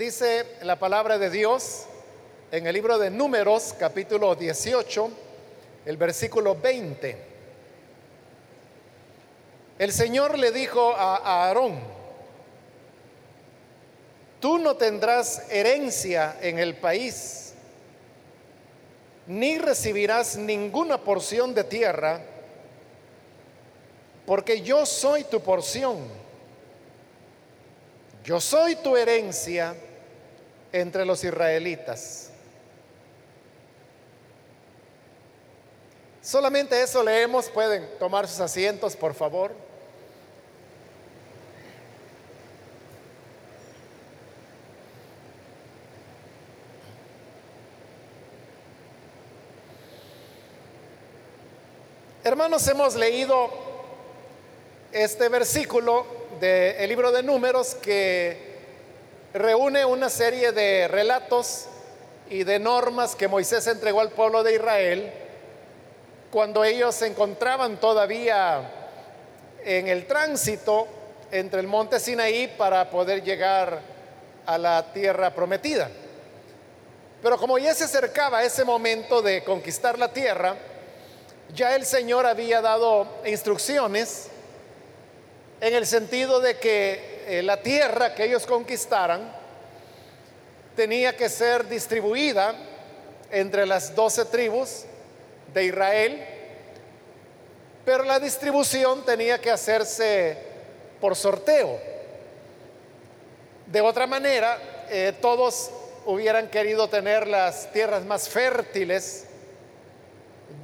Dice 0.00 0.46
la 0.62 0.76
palabra 0.76 1.18
de 1.18 1.28
Dios 1.28 1.84
en 2.50 2.66
el 2.66 2.72
libro 2.72 2.98
de 2.98 3.10
Números, 3.10 3.74
capítulo 3.78 4.34
18, 4.34 5.10
el 5.84 5.98
versículo 5.98 6.54
20. 6.54 7.18
El 9.78 9.92
Señor 9.92 10.38
le 10.38 10.52
dijo 10.52 10.94
a 10.96 11.16
Aarón, 11.16 11.80
tú 14.40 14.56
no 14.58 14.74
tendrás 14.78 15.42
herencia 15.50 16.38
en 16.40 16.58
el 16.58 16.76
país, 16.76 17.52
ni 19.26 19.58
recibirás 19.58 20.38
ninguna 20.38 20.96
porción 20.96 21.52
de 21.52 21.64
tierra, 21.64 22.22
porque 24.24 24.62
yo 24.62 24.86
soy 24.86 25.24
tu 25.24 25.42
porción, 25.42 25.98
yo 28.24 28.40
soy 28.40 28.76
tu 28.76 28.96
herencia 28.96 29.76
entre 30.72 31.04
los 31.04 31.24
israelitas. 31.24 32.30
Solamente 36.22 36.80
eso 36.80 37.02
leemos, 37.02 37.48
pueden 37.48 37.88
tomar 37.98 38.28
sus 38.28 38.40
asientos, 38.40 38.94
por 38.94 39.14
favor. 39.14 39.52
Hermanos, 52.22 52.68
hemos 52.68 52.94
leído 52.96 53.50
este 54.92 55.28
versículo 55.30 56.06
del 56.38 56.88
libro 56.88 57.10
de 57.12 57.22
números 57.22 57.74
que 57.74 58.49
reúne 59.32 59.84
una 59.84 60.08
serie 60.08 60.52
de 60.52 60.88
relatos 60.88 61.66
y 62.28 62.44
de 62.44 62.58
normas 62.58 63.14
que 63.14 63.28
Moisés 63.28 63.66
entregó 63.66 64.00
al 64.00 64.10
pueblo 64.10 64.42
de 64.42 64.54
Israel 64.54 65.12
cuando 66.30 66.64
ellos 66.64 66.94
se 66.94 67.06
encontraban 67.06 67.78
todavía 67.78 68.70
en 69.64 69.88
el 69.88 70.06
tránsito 70.06 70.86
entre 71.30 71.60
el 71.60 71.66
monte 71.66 72.00
Sinaí 72.00 72.48
para 72.56 72.88
poder 72.90 73.22
llegar 73.22 73.80
a 74.46 74.58
la 74.58 74.92
tierra 74.92 75.34
prometida. 75.34 75.90
Pero 77.22 77.36
como 77.36 77.58
ya 77.58 77.74
se 77.74 77.84
acercaba 77.84 78.42
ese 78.42 78.64
momento 78.64 79.22
de 79.22 79.44
conquistar 79.44 79.98
la 79.98 80.12
tierra, 80.12 80.56
ya 81.54 81.74
el 81.74 81.84
Señor 81.84 82.26
había 82.26 82.60
dado 82.60 83.06
instrucciones 83.26 84.28
en 85.60 85.74
el 85.74 85.86
sentido 85.86 86.40
de 86.40 86.58
que 86.58 87.09
eh, 87.30 87.44
la 87.44 87.58
tierra 87.58 88.12
que 88.12 88.24
ellos 88.24 88.44
conquistaran 88.44 89.32
tenía 90.74 91.16
que 91.16 91.28
ser 91.28 91.68
distribuida 91.68 92.56
entre 93.30 93.66
las 93.66 93.94
doce 93.94 94.24
tribus 94.24 94.82
de 95.54 95.64
Israel, 95.66 96.26
pero 97.84 98.02
la 98.02 98.18
distribución 98.18 99.04
tenía 99.04 99.40
que 99.40 99.48
hacerse 99.48 100.38
por 101.00 101.14
sorteo. 101.14 101.78
De 103.66 103.80
otra 103.80 104.08
manera, 104.08 104.86
eh, 104.90 105.12
todos 105.20 105.70
hubieran 106.06 106.48
querido 106.48 106.88
tener 106.88 107.28
las 107.28 107.70
tierras 107.70 108.04
más 108.04 108.28
fértiles 108.28 109.26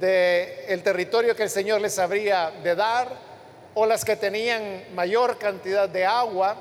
del 0.01 0.83
territorio 0.83 1.33
que 1.33 1.43
el 1.43 1.49
Señor 1.49 1.79
les 1.79 1.97
habría 1.97 2.51
de 2.61 2.75
dar, 2.75 3.26
o 3.79 3.85
las 3.85 4.03
que 4.03 4.15
tenían 4.15 4.85
mayor 4.95 5.37
cantidad 5.37 5.87
de 5.87 6.03
agua, 6.03 6.55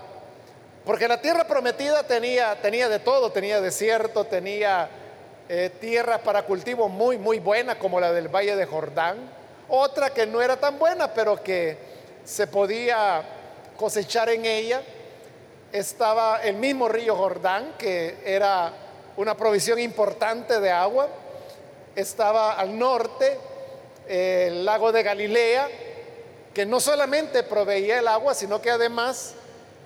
porque 0.84 1.08
la 1.08 1.18
tierra 1.18 1.46
prometida 1.46 2.02
tenía, 2.02 2.60
tenía 2.60 2.90
de 2.90 2.98
todo, 2.98 3.32
tenía 3.32 3.58
desierto, 3.62 4.24
tenía 4.24 4.90
eh, 5.48 5.70
tierra 5.80 6.18
para 6.18 6.42
cultivo 6.42 6.90
muy, 6.90 7.16
muy 7.16 7.38
buena, 7.38 7.78
como 7.78 8.00
la 8.00 8.12
del 8.12 8.28
Valle 8.28 8.54
de 8.54 8.66
Jordán, 8.66 9.16
otra 9.66 10.10
que 10.10 10.26
no 10.26 10.42
era 10.42 10.58
tan 10.58 10.78
buena, 10.78 11.14
pero 11.14 11.42
que 11.42 11.78
se 12.22 12.46
podía 12.46 13.22
cosechar 13.78 14.28
en 14.28 14.44
ella. 14.44 14.82
Estaba 15.72 16.42
el 16.42 16.56
mismo 16.56 16.86
río 16.86 17.16
Jordán, 17.16 17.76
que 17.78 18.18
era 18.26 18.72
una 19.16 19.34
provisión 19.34 19.78
importante 19.78 20.60
de 20.60 20.70
agua 20.70 21.08
estaba 21.96 22.52
al 22.52 22.78
norte 22.78 23.38
el 24.06 24.64
lago 24.64 24.92
de 24.92 25.02
Galilea, 25.02 25.68
que 26.56 26.64
no 26.64 26.80
solamente 26.80 27.42
proveía 27.42 27.98
el 27.98 28.08
agua, 28.08 28.32
sino 28.32 28.62
que 28.62 28.70
además 28.70 29.34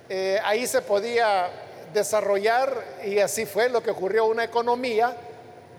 eh, 0.08 0.38
ahí 0.44 0.68
se 0.68 0.80
podía 0.82 1.50
desarrollar, 1.92 2.84
y 3.04 3.18
así 3.18 3.44
fue 3.44 3.68
lo 3.68 3.82
que 3.82 3.90
ocurrió, 3.90 4.26
una 4.26 4.44
economía 4.44 5.16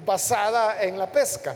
basada 0.05 0.83
en 0.83 0.99
la 0.99 1.09
pesca. 1.09 1.55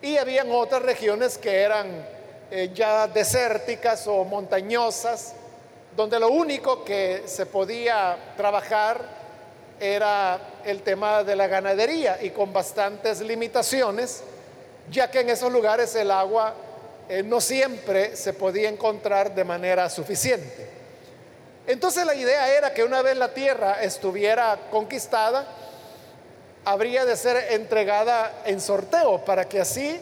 Y 0.00 0.16
habían 0.16 0.52
otras 0.52 0.80
regiones 0.80 1.38
que 1.38 1.60
eran 1.60 2.06
eh, 2.52 2.70
ya 2.72 3.08
desérticas 3.08 4.06
o 4.06 4.22
montañosas, 4.22 5.34
donde 5.96 6.20
lo 6.20 6.28
único 6.28 6.84
que 6.84 7.24
se 7.26 7.46
podía 7.46 8.16
trabajar 8.36 9.00
era 9.80 10.38
el 10.64 10.82
tema 10.82 11.24
de 11.24 11.34
la 11.34 11.48
ganadería 11.48 12.22
y 12.22 12.30
con 12.30 12.52
bastantes 12.52 13.22
limitaciones, 13.22 14.22
ya 14.88 15.10
que 15.10 15.18
en 15.18 15.30
esos 15.30 15.50
lugares 15.50 15.96
el 15.96 16.12
agua 16.12 16.54
eh, 17.08 17.22
no 17.22 17.40
siempre 17.40 18.16
se 18.16 18.32
podía 18.32 18.68
encontrar 18.68 19.34
de 19.34 19.44
manera 19.44 19.88
suficiente. 19.90 20.68
Entonces 21.66 22.04
la 22.04 22.14
idea 22.14 22.56
era 22.56 22.74
que 22.74 22.84
una 22.84 23.02
vez 23.02 23.16
la 23.16 23.32
tierra 23.34 23.82
estuviera 23.82 24.58
conquistada, 24.70 25.46
habría 26.64 27.04
de 27.04 27.16
ser 27.16 27.52
entregada 27.52 28.42
en 28.44 28.60
sorteo 28.60 29.24
para 29.24 29.48
que 29.48 29.60
así 29.60 30.00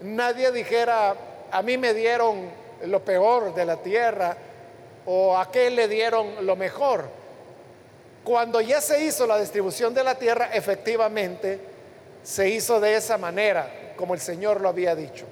nadie 0.00 0.52
dijera, 0.52 1.14
a 1.50 1.62
mí 1.62 1.78
me 1.78 1.94
dieron 1.94 2.50
lo 2.84 3.04
peor 3.04 3.54
de 3.54 3.64
la 3.64 3.76
tierra 3.76 4.36
o 5.06 5.36
a 5.36 5.50
qué 5.50 5.70
le 5.70 5.88
dieron 5.88 6.46
lo 6.46 6.56
mejor 6.56 7.22
cuando 8.24 8.60
ya 8.60 8.80
se 8.80 9.04
hizo 9.04 9.26
la 9.26 9.38
distribución 9.38 9.94
de 9.94 10.04
la 10.04 10.14
tierra, 10.16 10.50
efectivamente 10.52 11.58
se 12.22 12.48
hizo 12.50 12.80
de 12.80 12.94
esa 12.96 13.18
manera, 13.18 13.92
como 13.96 14.14
el 14.14 14.20
Señor 14.20 14.60
lo 14.60 14.68
había 14.68 14.94
dicho. 14.94 15.26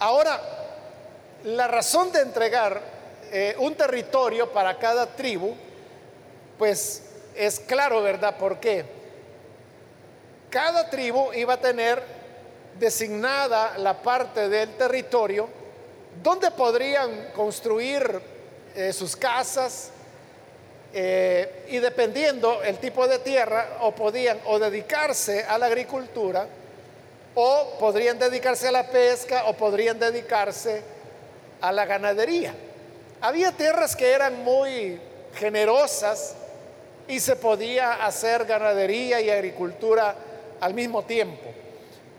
Ahora, 0.00 0.40
la 1.44 1.68
razón 1.68 2.10
de 2.10 2.20
entregar 2.20 2.80
eh, 3.30 3.54
un 3.58 3.74
territorio 3.74 4.50
para 4.50 4.78
cada 4.78 5.06
tribu, 5.06 5.54
pues 6.58 7.02
es 7.36 7.60
claro, 7.60 8.02
¿verdad? 8.02 8.34
Porque 8.38 8.84
cada 10.48 10.88
tribu 10.88 11.32
iba 11.34 11.54
a 11.54 11.60
tener 11.60 12.02
designada 12.78 13.76
la 13.76 14.00
parte 14.02 14.48
del 14.48 14.74
territorio 14.76 15.48
donde 16.22 16.50
podrían 16.50 17.32
construir 17.34 18.20
eh, 18.74 18.92
sus 18.92 19.14
casas, 19.16 19.90
eh, 20.92 21.66
y 21.68 21.78
dependiendo 21.78 22.62
el 22.62 22.78
tipo 22.78 23.06
de 23.06 23.18
tierra, 23.20 23.78
o 23.80 23.92
podían 23.92 24.40
o 24.46 24.58
dedicarse 24.58 25.44
a 25.44 25.58
la 25.58 25.66
agricultura, 25.66 26.48
o 27.34 27.76
podrían 27.78 28.18
dedicarse 28.18 28.68
a 28.68 28.72
la 28.72 28.88
pesca, 28.88 29.44
o 29.46 29.54
podrían 29.54 29.98
dedicarse 29.98 30.82
a 31.60 31.72
la 31.72 31.84
ganadería. 31.84 32.54
Había 33.20 33.52
tierras 33.52 33.94
que 33.94 34.12
eran 34.12 34.42
muy 34.42 35.00
generosas 35.34 36.34
y 37.06 37.20
se 37.20 37.36
podía 37.36 38.04
hacer 38.04 38.44
ganadería 38.44 39.20
y 39.20 39.30
agricultura 39.30 40.14
al 40.60 40.74
mismo 40.74 41.04
tiempo. 41.04 41.52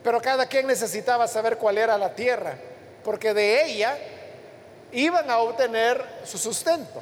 Pero 0.03 0.22
cada 0.22 0.45
quien 0.45 0.67
necesitaba 0.67 1.28
saber 1.28 1.57
cuál 1.57 1.78
era 1.78 1.97
la 1.97 2.13
tierra, 2.13 2.55
porque 3.03 3.33
de 3.33 3.66
ella 3.66 3.97
iban 4.91 5.29
a 5.29 5.39
obtener 5.39 6.03
su 6.23 6.38
sustento. 6.38 7.01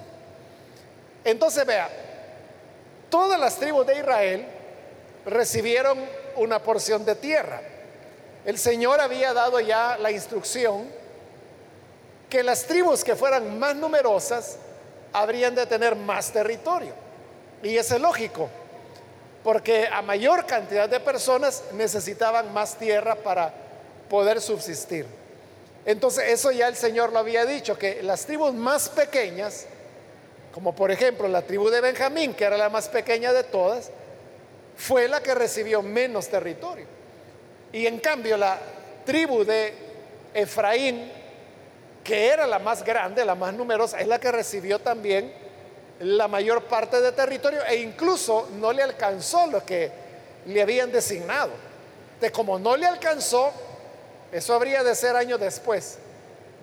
Entonces 1.24 1.66
vea, 1.66 1.90
todas 3.10 3.40
las 3.40 3.58
tribus 3.58 3.86
de 3.88 4.00
Israel 4.00 4.46
recibieron 5.26 6.00
una 6.36 6.60
porción 6.62 7.06
de 7.06 7.16
tierra. 7.16 7.62
El 8.50 8.58
Señor 8.58 9.00
había 9.00 9.32
dado 9.32 9.60
ya 9.60 9.96
la 10.00 10.10
instrucción 10.10 10.90
que 12.32 12.42
las 12.42 12.66
tribus 12.66 13.04
que 13.04 13.16
fueran 13.16 13.60
más 13.60 13.76
numerosas 13.76 14.58
habrían 15.14 15.54
de 15.54 15.68
tener 15.68 15.96
más 15.96 16.32
territorio. 16.32 16.92
Y 17.62 17.78
eso 17.78 17.98
es 17.98 18.02
lógico, 18.02 18.50
porque 19.44 19.88
a 19.88 20.02
mayor 20.02 20.48
cantidad 20.48 20.90
de 20.90 21.00
personas 21.00 21.62
necesitaban 21.74 22.52
más 22.52 22.76
tierra 22.76 23.14
para 23.14 23.54
poder 24.10 24.42
subsistir. 24.42 25.06
Entonces 25.86 26.24
eso 26.30 26.50
ya 26.50 26.70
el 26.70 26.76
Señor 26.76 27.14
lo 27.14 27.20
había 27.20 27.46
dicho, 27.46 27.78
que 27.78 28.02
las 28.02 28.26
tribus 28.26 28.56
más 28.56 28.90
pequeñas, 28.90 29.68
como 30.56 30.74
por 30.74 30.90
ejemplo 30.90 31.28
la 31.28 31.44
tribu 31.44 31.70
de 31.70 31.82
Benjamín, 31.82 32.34
que 32.34 32.46
era 32.46 32.58
la 32.58 32.70
más 32.70 32.90
pequeña 32.90 33.32
de 33.32 33.44
todas, 33.44 33.92
fue 34.76 35.08
la 35.08 35.22
que 35.22 35.36
recibió 35.36 35.84
menos 35.84 36.30
territorio. 36.30 36.98
Y 37.72 37.86
en 37.86 38.00
cambio 38.00 38.38
la 38.38 38.60
tribu 39.06 39.44
de 39.44 39.74
Efraín, 40.34 41.12
que 42.04 42.28
era 42.28 42.48
la 42.48 42.60
más 42.60 42.84
grande, 42.84 43.24
la 43.26 43.36
más 43.36 43.54
numerosa, 43.54 44.00
es 44.00 44.08
la 44.08 44.20
que 44.20 44.32
recibió 44.32 44.80
también 44.80 45.32
la 46.00 46.28
mayor 46.28 46.64
parte 46.64 47.02
de 47.02 47.12
territorio 47.12 47.64
e 47.66 47.78
incluso 47.78 48.50
no 48.60 48.72
le 48.72 48.84
alcanzó 48.84 49.48
lo 49.48 49.66
que 49.66 49.92
le 50.46 50.62
habían 50.62 50.92
designado. 50.92 51.52
De 52.22 52.32
como 52.32 52.58
no 52.58 52.76
le 52.76 52.86
alcanzó, 52.86 53.52
eso 54.32 54.54
habría 54.54 54.84
de 54.84 54.96
ser 54.96 55.16
años 55.16 55.40
después. 55.40 55.98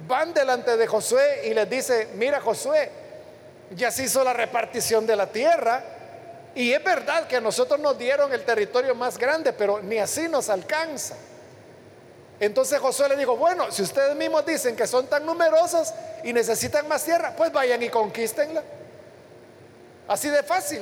Van 0.07 0.35
delante 0.35 0.77
de 0.77 0.87
Josué 0.87 1.43
y 1.47 1.55
les 1.55 1.69
dice, 1.69 2.09
mira 2.15 2.41
Josué, 2.41 2.91
ya 3.75 3.91
se 3.91 4.05
hizo 4.05 4.23
la 4.23 4.33
repartición 4.33 5.07
de 5.07 5.17
la 5.17 5.27
tierra 5.27 5.96
y 6.57 6.73
es 6.73 6.83
verdad 6.83 7.27
que 7.27 7.37
a 7.37 7.41
nosotros 7.41 7.79
nos 7.79 7.99
dieron 7.99 8.33
el 8.33 8.43
territorio 8.43 8.95
más 8.95 9.19
grande, 9.19 9.53
pero 9.53 9.83
ni 9.83 9.99
así 9.99 10.27
nos 10.27 10.49
alcanza. 10.49 11.15
Entonces 12.41 12.79
Josué 12.79 13.11
le 13.11 13.17
dijo, 13.17 13.37
bueno, 13.37 13.71
si 13.71 13.83
ustedes 13.83 14.17
mismos 14.17 14.47
dicen 14.47 14.75
que 14.75 14.87
son 14.87 15.07
tan 15.07 15.27
numerosos 15.27 15.93
y 16.25 16.33
necesitan 16.33 16.89
más 16.89 17.05
tierra, 17.05 17.35
pues 17.37 17.53
vayan 17.53 17.83
y 17.83 17.91
conquístenla. 17.91 18.63
Así 20.09 20.31
de 20.31 20.43
fácil. 20.43 20.81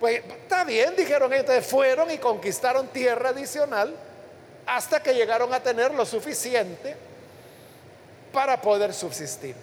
Pues 0.00 0.20
está 0.24 0.64
bien, 0.64 0.96
dijeron 0.96 1.32
ellos, 1.32 1.64
fueron 1.64 2.10
y 2.10 2.18
conquistaron 2.18 2.88
tierra 2.88 3.28
adicional 3.28 3.94
hasta 4.66 5.00
que 5.00 5.14
llegaron 5.14 5.54
a 5.54 5.62
tener 5.62 5.94
lo 5.94 6.04
suficiente 6.04 6.96
para 8.32 8.60
poder 8.60 8.92
subsistir. 8.92 9.54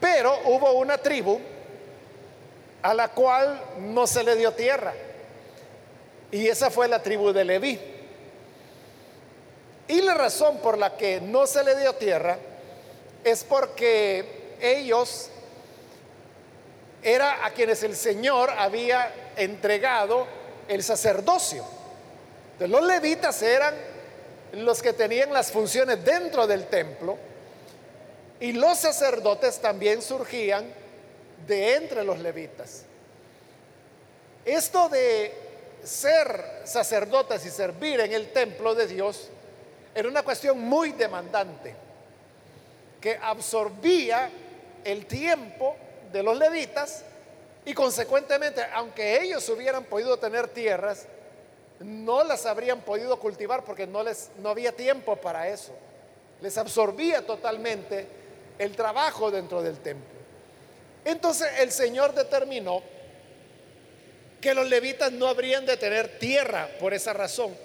Pero 0.00 0.36
hubo 0.46 0.72
una 0.72 0.98
tribu 0.98 1.40
a 2.86 2.94
la 2.94 3.08
cual 3.08 3.60
no 3.80 4.06
se 4.06 4.22
le 4.22 4.36
dio 4.36 4.52
tierra. 4.52 4.94
Y 6.30 6.46
esa 6.46 6.70
fue 6.70 6.86
la 6.86 7.02
tribu 7.02 7.32
de 7.32 7.44
Leví. 7.44 7.80
Y 9.88 10.00
la 10.02 10.14
razón 10.14 10.58
por 10.58 10.78
la 10.78 10.96
que 10.96 11.20
no 11.20 11.48
se 11.48 11.64
le 11.64 11.74
dio 11.74 11.94
tierra 11.94 12.38
es 13.24 13.42
porque 13.42 14.54
ellos 14.60 15.30
era 17.02 17.44
a 17.44 17.50
quienes 17.50 17.82
el 17.82 17.96
Señor 17.96 18.50
había 18.50 19.12
entregado 19.36 20.28
el 20.68 20.84
sacerdocio. 20.84 21.64
los 22.60 22.82
levitas 22.84 23.42
eran 23.42 23.74
los 24.52 24.80
que 24.80 24.92
tenían 24.92 25.32
las 25.32 25.50
funciones 25.50 26.04
dentro 26.04 26.46
del 26.46 26.68
templo 26.68 27.18
y 28.38 28.52
los 28.52 28.78
sacerdotes 28.78 29.58
también 29.58 30.02
surgían 30.02 30.85
de 31.46 31.74
entre 31.74 32.04
los 32.04 32.18
levitas. 32.18 32.84
Esto 34.44 34.88
de 34.88 35.32
ser 35.82 36.62
sacerdotes 36.64 37.44
y 37.46 37.50
servir 37.50 38.00
en 38.00 38.12
el 38.12 38.32
templo 38.32 38.74
de 38.74 38.86
Dios 38.86 39.28
era 39.94 40.08
una 40.08 40.22
cuestión 40.22 40.58
muy 40.58 40.92
demandante, 40.92 41.74
que 43.00 43.18
absorbía 43.20 44.30
el 44.84 45.06
tiempo 45.06 45.76
de 46.12 46.22
los 46.22 46.36
levitas 46.36 47.04
y 47.64 47.74
consecuentemente, 47.74 48.62
aunque 48.74 49.22
ellos 49.22 49.48
hubieran 49.48 49.84
podido 49.84 50.18
tener 50.18 50.48
tierras, 50.48 51.06
no 51.80 52.24
las 52.24 52.46
habrían 52.46 52.80
podido 52.80 53.18
cultivar 53.18 53.64
porque 53.64 53.86
no, 53.86 54.02
les, 54.02 54.30
no 54.38 54.50
había 54.50 54.72
tiempo 54.72 55.16
para 55.16 55.48
eso. 55.48 55.72
Les 56.40 56.56
absorbía 56.58 57.26
totalmente 57.26 58.06
el 58.58 58.76
trabajo 58.76 59.30
dentro 59.30 59.62
del 59.62 59.78
templo. 59.78 60.16
Entonces 61.06 61.48
el 61.60 61.70
Señor 61.70 62.14
determinó 62.14 62.82
que 64.40 64.52
los 64.54 64.68
levitas 64.68 65.12
no 65.12 65.28
habrían 65.28 65.64
de 65.64 65.76
tener 65.76 66.18
tierra 66.18 66.68
por 66.80 66.92
esa 66.92 67.12
razón, 67.12 67.56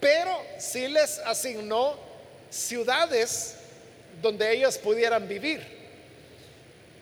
pero 0.00 0.34
sí 0.58 0.88
les 0.88 1.18
asignó 1.18 1.98
ciudades 2.48 3.56
donde 4.22 4.50
ellos 4.50 4.78
pudieran 4.78 5.28
vivir. 5.28 5.62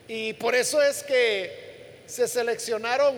Y 0.08 0.32
por 0.32 0.56
eso 0.56 0.82
es 0.82 1.04
que 1.04 2.00
se 2.06 2.26
seleccionaron 2.26 3.14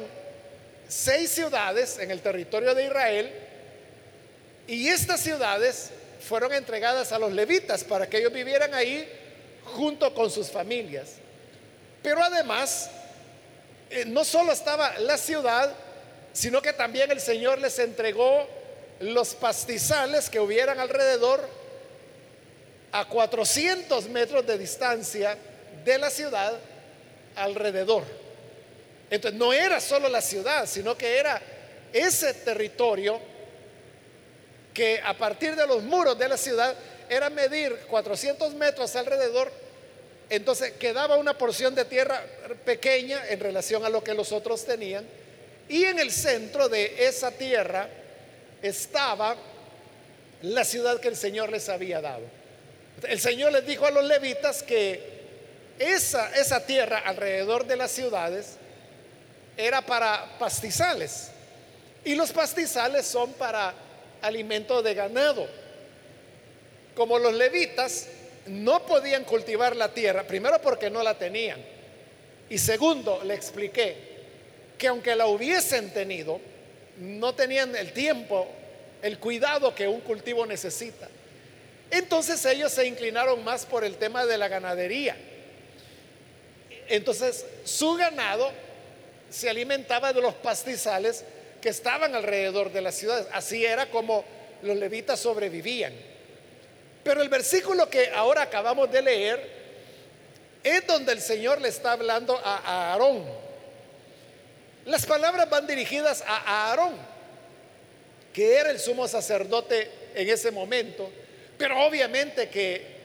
seis 0.87 1.31
ciudades 1.31 1.99
en 1.99 2.11
el 2.11 2.21
territorio 2.21 2.75
de 2.75 2.85
Israel 2.85 3.33
y 4.67 4.89
estas 4.89 5.21
ciudades 5.21 5.93
fueron 6.21 6.53
entregadas 6.53 7.11
a 7.13 7.19
los 7.19 7.33
levitas 7.33 7.85
para 7.85 8.07
que 8.07 8.19
ellos 8.19 8.35
vivieran 8.35 8.75
ahí 8.75 9.09
junto 9.65 10.13
con 10.13 10.31
sus 10.31 10.51
familias. 10.51 11.21
Pero 12.03 12.23
además, 12.23 12.91
eh, 13.91 14.05
no 14.07 14.25
solo 14.25 14.53
estaba 14.53 14.99
la 14.99 15.19
ciudad, 15.19 15.73
sino 16.33 16.63
que 16.63 16.73
también 16.73 17.11
el 17.11 17.21
Señor 17.21 17.59
les 17.59 17.79
entregó 17.79 18.47
los 19.01 19.35
pastizales 19.35 20.31
que 20.31 20.41
hubieran 20.41 20.79
alrededor 20.79 21.49
a 22.93 23.07
400 23.07 24.09
metros 24.09 24.47
de 24.47 24.59
distancia 24.59 25.37
de 25.85 25.99
la 25.99 26.11
ciudad 26.11 26.59
alrededor. 27.37 28.05
Entonces 29.11 29.39
no 29.39 29.53
era 29.53 29.81
solo 29.81 30.09
la 30.09 30.21
ciudad, 30.21 30.67
sino 30.67 30.97
que 30.97 31.19
era 31.19 31.41
ese 31.93 32.33
territorio 32.35 33.19
que 34.73 35.01
a 35.05 35.17
partir 35.17 35.57
de 35.57 35.67
los 35.67 35.83
muros 35.83 36.19
de 36.19 36.29
la 36.29 36.37
ciudad 36.37 36.75
era 37.09 37.29
medir 37.29 37.77
400 37.89 38.55
metros 38.55 38.95
alrededor, 38.95 39.51
entonces 40.31 40.73
quedaba 40.73 41.17
una 41.17 41.37
porción 41.37 41.75
de 41.75 41.85
tierra 41.85 42.25
pequeña 42.65 43.29
en 43.29 43.41
relación 43.41 43.85
a 43.85 43.89
lo 43.89 44.03
que 44.03 44.15
los 44.15 44.31
otros 44.31 44.65
tenían, 44.65 45.05
y 45.69 45.85
en 45.85 45.99
el 45.99 46.11
centro 46.11 46.69
de 46.69 47.07
esa 47.07 47.33
tierra 47.33 47.89
estaba 48.63 49.37
la 50.43 50.65
ciudad 50.65 51.01
que 51.01 51.09
el 51.09 51.17
Señor 51.17 51.51
les 51.51 51.69
había 51.69 52.01
dado. 52.01 52.23
El 53.07 53.21
Señor 53.21 53.53
les 53.53 53.67
dijo 53.67 53.87
a 53.87 53.91
los 53.91 54.05
levitas 54.05 54.63
que 54.63 55.21
esa, 55.79 56.35
esa 56.37 56.65
tierra 56.65 56.99
alrededor 56.99 57.67
de 57.67 57.77
las 57.77 57.91
ciudades 57.91 58.57
era 59.57 59.83
para 59.83 60.39
pastizales. 60.39 61.31
Y 62.05 62.15
los 62.15 62.33
pastizales 62.33 63.07
son 63.07 63.33
para 63.35 63.75
alimento 64.23 64.83
de 64.83 64.95
ganado. 64.95 65.47
Como 66.95 67.19
los 67.19 67.35
levitas 67.35 68.07
no 68.47 68.87
podían 68.87 69.25
cultivar 69.25 69.77
la 69.77 69.93
tierra, 69.93 70.25
primero 70.25 70.61
porque 70.61 70.91
no 70.91 71.03
la 71.03 71.19
tenían. 71.19 71.61
Y 72.49 72.59
segundo, 72.59 73.23
le 73.25 73.35
expliqué 73.35 73.97
que 74.77 74.89
aunque 74.89 75.15
la 75.15 75.27
hubiesen 75.27 75.93
tenido, 75.93 76.41
no 76.99 77.35
tenían 77.35 77.77
el 77.77 77.93
tiempo, 77.93 78.49
el 79.03 79.19
cuidado 79.19 79.75
que 79.75 79.87
un 79.87 80.01
cultivo 80.01 80.47
necesita. 80.47 81.09
Entonces 81.91 82.45
ellos 82.45 82.73
se 82.73 82.87
inclinaron 82.87 83.43
más 83.45 83.67
por 83.67 83.85
el 83.85 83.97
tema 83.97 84.27
de 84.27 84.39
la 84.39 84.49
ganadería. 84.49 85.17
Entonces 86.89 87.47
su 87.65 87.95
ganado 87.95 88.51
se 89.29 89.49
alimentaba 89.49 90.13
de 90.13 90.21
los 90.21 90.35
pastizales 90.35 91.25
que 91.61 91.69
estaban 91.69 92.15
alrededor 92.15 92.73
de 92.73 92.81
las 92.81 92.95
ciudades. 92.95 93.27
Así 93.33 93.65
era 93.65 93.87
como 93.91 94.25
los 94.63 94.77
levitas 94.77 95.21
sobrevivían. 95.21 95.93
Pero 97.03 97.23
el 97.23 97.29
versículo 97.29 97.89
que 97.89 98.11
ahora 98.11 98.43
acabamos 98.43 98.91
de 98.91 99.03
leer 99.03 99.61
es 100.63 100.87
donde 100.87 101.13
el 101.13 101.21
Señor 101.21 101.61
le 101.61 101.69
está 101.69 101.93
hablando 101.93 102.39
a 102.45 102.93
Aarón. 102.93 103.25
Las 104.85 105.07
palabras 105.07 105.49
van 105.49 105.67
dirigidas 105.67 106.23
a 106.27 106.71
Aarón, 106.71 106.95
que 108.33 108.57
era 108.57 108.71
el 108.71 108.79
sumo 108.79 109.09
sacerdote 109.09 109.91
en 110.15 110.29
ese 110.29 110.51
momento, 110.51 111.11
pero 111.57 111.85
obviamente 111.87 112.49
que 112.49 113.01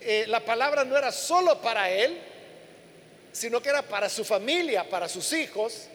eh, 0.00 0.24
la 0.28 0.40
palabra 0.40 0.84
no 0.84 0.96
era 0.96 1.12
solo 1.12 1.60
para 1.60 1.90
él, 1.90 2.18
sino 3.32 3.60
que 3.60 3.68
era 3.68 3.82
para 3.82 4.08
su 4.08 4.24
familia, 4.24 4.88
para 4.88 5.08
sus 5.08 5.32
hijos, 5.32 5.88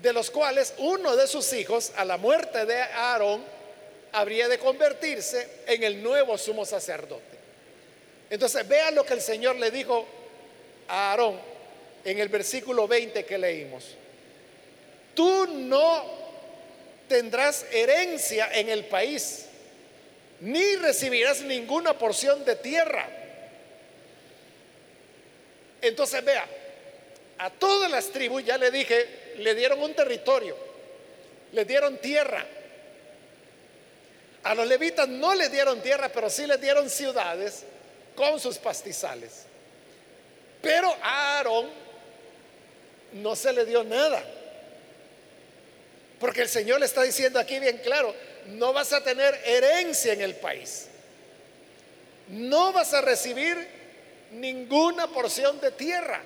de 0.00 0.12
los 0.12 0.30
cuales 0.30 0.74
uno 0.78 1.16
de 1.16 1.26
sus 1.26 1.52
hijos, 1.52 1.92
a 1.96 2.04
la 2.04 2.16
muerte 2.16 2.66
de 2.66 2.80
Aarón, 2.80 3.42
habría 4.12 4.48
de 4.48 4.58
convertirse 4.58 5.62
en 5.66 5.82
el 5.82 6.02
nuevo 6.02 6.36
sumo 6.38 6.64
sacerdote. 6.64 7.36
Entonces, 8.30 8.66
vean 8.66 8.94
lo 8.94 9.04
que 9.04 9.14
el 9.14 9.20
Señor 9.20 9.56
le 9.56 9.70
dijo 9.70 10.06
a 10.88 11.10
Aarón 11.10 11.40
en 12.04 12.18
el 12.18 12.28
versículo 12.28 12.88
20 12.88 13.24
que 13.24 13.38
leímos. 13.38 13.84
Tú 15.14 15.46
no 15.46 16.04
tendrás 17.08 17.66
herencia 17.72 18.50
en 18.52 18.68
el 18.68 18.86
país, 18.86 19.46
ni 20.40 20.76
recibirás 20.76 21.40
ninguna 21.42 21.98
porción 21.98 22.44
de 22.44 22.56
tierra 22.56 23.08
entonces 25.80 26.24
vea, 26.24 26.46
a 27.38 27.50
todas 27.50 27.90
las 27.90 28.10
tribus, 28.10 28.44
ya 28.44 28.58
le 28.58 28.70
dije, 28.70 29.34
le 29.38 29.54
dieron 29.54 29.82
un 29.82 29.94
territorio, 29.94 30.56
le 31.52 31.64
dieron 31.64 31.98
tierra. 31.98 32.44
A 34.46 34.54
los 34.54 34.64
levitas 34.68 35.08
no 35.08 35.34
le 35.34 35.48
dieron 35.48 35.82
tierra, 35.82 36.08
pero 36.08 36.30
sí 36.30 36.46
le 36.46 36.56
dieron 36.56 36.88
ciudades 36.88 37.64
con 38.14 38.38
sus 38.38 38.58
pastizales. 38.58 39.42
Pero 40.62 40.88
a 41.02 41.38
Aarón 41.38 41.68
no 43.14 43.34
se 43.34 43.52
le 43.52 43.64
dio 43.64 43.82
nada. 43.82 44.22
Porque 46.20 46.42
el 46.42 46.48
Señor 46.48 46.78
le 46.78 46.86
está 46.86 47.02
diciendo 47.02 47.40
aquí 47.40 47.58
bien 47.58 47.78
claro, 47.78 48.14
no 48.46 48.72
vas 48.72 48.92
a 48.92 49.02
tener 49.02 49.34
herencia 49.44 50.12
en 50.12 50.20
el 50.20 50.36
país. 50.36 50.86
No 52.28 52.72
vas 52.72 52.94
a 52.94 53.00
recibir 53.00 53.56
ninguna 54.30 55.08
porción 55.08 55.60
de 55.60 55.72
tierra. 55.72 56.22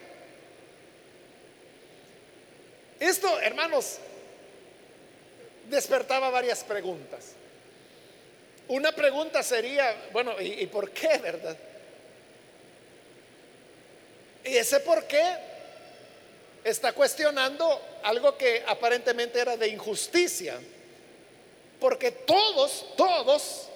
Esto, 2.98 3.40
hermanos, 3.40 3.96
despertaba 5.70 6.28
varias 6.28 6.62
preguntas. 6.64 7.39
Una 8.70 8.92
pregunta 8.92 9.42
sería, 9.42 9.96
bueno, 10.12 10.40
¿y, 10.40 10.64
por 10.66 10.92
qué, 10.92 11.18
verdad? 11.18 11.56
Y 14.44 14.56
ese 14.56 14.78
por 14.78 15.08
qué 15.08 15.36
está 16.62 16.92
cuestionando 16.92 17.98
algo 18.04 18.38
que 18.38 18.62
aparentemente 18.64 19.40
era 19.40 19.56
de 19.56 19.66
injusticia. 19.66 20.60
Porque 21.80 22.12
todos, 22.12 22.94
todos 22.96 23.66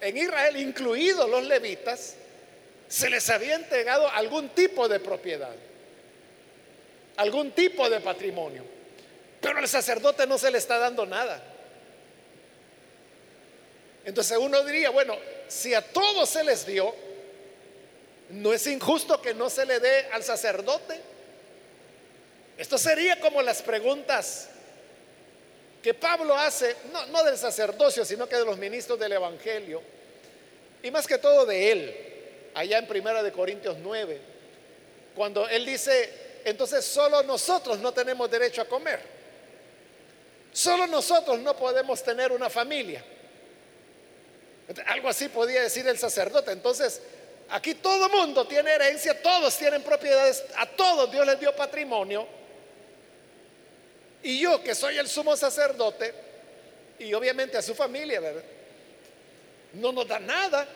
en 0.00 0.16
Israel, 0.16 0.56
incluidos 0.56 1.28
los 1.28 1.42
levitas, 1.42 2.14
se 2.86 3.10
les 3.10 3.28
había 3.30 3.56
entregado 3.56 4.08
algún 4.08 4.50
tipo 4.50 4.88
de 4.88 5.00
propiedad, 5.00 5.56
algún 7.16 7.50
tipo 7.50 7.90
de 7.90 7.98
patrimonio. 7.98 8.62
Pero 9.40 9.58
al 9.58 9.66
sacerdote 9.66 10.28
no 10.28 10.38
se 10.38 10.52
le 10.52 10.58
está 10.58 10.78
dando 10.78 11.06
nada. 11.06 11.47
Entonces 14.04 14.38
uno 14.38 14.62
diría, 14.64 14.90
bueno, 14.90 15.16
si 15.48 15.74
a 15.74 15.82
todos 15.82 16.28
se 16.28 16.44
les 16.44 16.66
dio, 16.66 16.94
¿no 18.30 18.52
es 18.52 18.66
injusto 18.66 19.20
que 19.20 19.34
no 19.34 19.50
se 19.50 19.66
le 19.66 19.80
dé 19.80 20.06
al 20.12 20.22
sacerdote? 20.22 21.00
Esto 22.56 22.76
sería 22.76 23.20
como 23.20 23.40
las 23.40 23.62
preguntas 23.62 24.48
que 25.82 25.94
Pablo 25.94 26.36
hace, 26.36 26.74
no, 26.92 27.22
del 27.22 27.38
sacerdocio, 27.38 28.04
sino 28.04 28.28
que 28.28 28.36
de 28.36 28.44
los 28.44 28.58
ministros 28.58 28.98
del 28.98 29.12
Evangelio, 29.12 29.80
y 30.82 30.90
más 30.90 31.06
que 31.06 31.18
todo 31.18 31.46
de 31.46 31.72
él, 31.72 31.96
allá 32.54 32.78
en 32.78 32.86
Primera 32.86 33.22
de 33.22 33.30
Corintios 33.32 33.76
9, 33.78 34.20
cuando 35.14 35.48
él 35.48 35.64
dice, 35.64 36.40
entonces 36.44 36.84
solo 36.84 37.22
nosotros 37.22 37.78
no 37.78 37.92
tenemos 37.92 38.28
derecho 38.30 38.60
a 38.62 38.64
comer, 38.64 39.00
solo 40.52 40.86
nosotros 40.88 41.38
no 41.38 41.56
podemos 41.56 42.02
tener 42.02 42.32
una 42.32 42.50
familia. 42.50 43.04
Algo 44.86 45.08
así 45.08 45.28
podía 45.28 45.62
decir 45.62 45.86
el 45.88 45.98
sacerdote. 45.98 46.52
Entonces, 46.52 47.00
aquí 47.48 47.74
todo 47.74 48.08
mundo 48.10 48.46
tiene 48.46 48.72
herencia, 48.72 49.22
todos 49.22 49.56
tienen 49.56 49.82
propiedades, 49.82 50.44
a 50.56 50.66
todos 50.66 51.10
Dios 51.10 51.26
les 51.26 51.40
dio 51.40 51.54
patrimonio. 51.56 52.26
Y 54.22 54.40
yo, 54.40 54.62
que 54.62 54.74
soy 54.74 54.98
el 54.98 55.08
sumo 55.08 55.36
sacerdote, 55.36 56.12
y 56.98 57.14
obviamente 57.14 57.56
a 57.56 57.62
su 57.62 57.74
familia, 57.74 58.20
¿verdad? 58.20 58.42
No 59.74 59.92
nos 59.92 60.06
da 60.06 60.18
nada. 60.18 60.66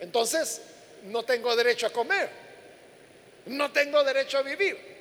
Entonces, 0.00 0.62
no 1.04 1.22
tengo 1.22 1.54
derecho 1.54 1.86
a 1.86 1.90
comer. 1.90 2.28
No 3.46 3.70
tengo 3.70 4.02
derecho 4.02 4.38
a 4.38 4.42
vivir. 4.42 4.94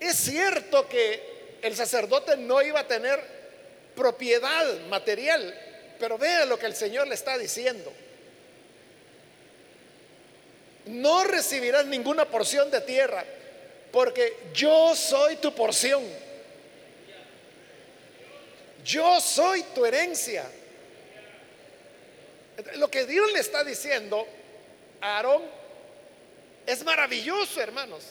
Es 0.00 0.16
cierto 0.16 0.88
que 0.88 1.58
el 1.62 1.74
sacerdote 1.76 2.36
no 2.36 2.60
iba 2.62 2.80
a 2.80 2.86
tener 2.86 3.37
propiedad 3.98 4.78
material, 4.88 5.52
pero 5.98 6.16
vea 6.16 6.44
lo 6.44 6.56
que 6.56 6.66
el 6.66 6.76
Señor 6.76 7.08
le 7.08 7.16
está 7.16 7.36
diciendo. 7.36 7.92
No 10.86 11.24
recibirás 11.24 11.84
ninguna 11.84 12.24
porción 12.24 12.70
de 12.70 12.80
tierra 12.80 13.24
porque 13.90 14.36
yo 14.54 14.94
soy 14.94 15.36
tu 15.36 15.52
porción. 15.52 16.04
Yo 18.84 19.20
soy 19.20 19.64
tu 19.74 19.84
herencia. 19.84 20.48
Lo 22.76 22.88
que 22.88 23.04
Dios 23.04 23.32
le 23.32 23.40
está 23.40 23.64
diciendo 23.64 24.26
a 25.00 25.16
Aarón 25.16 25.42
es 26.66 26.84
maravilloso, 26.84 27.60
hermanos. 27.60 28.04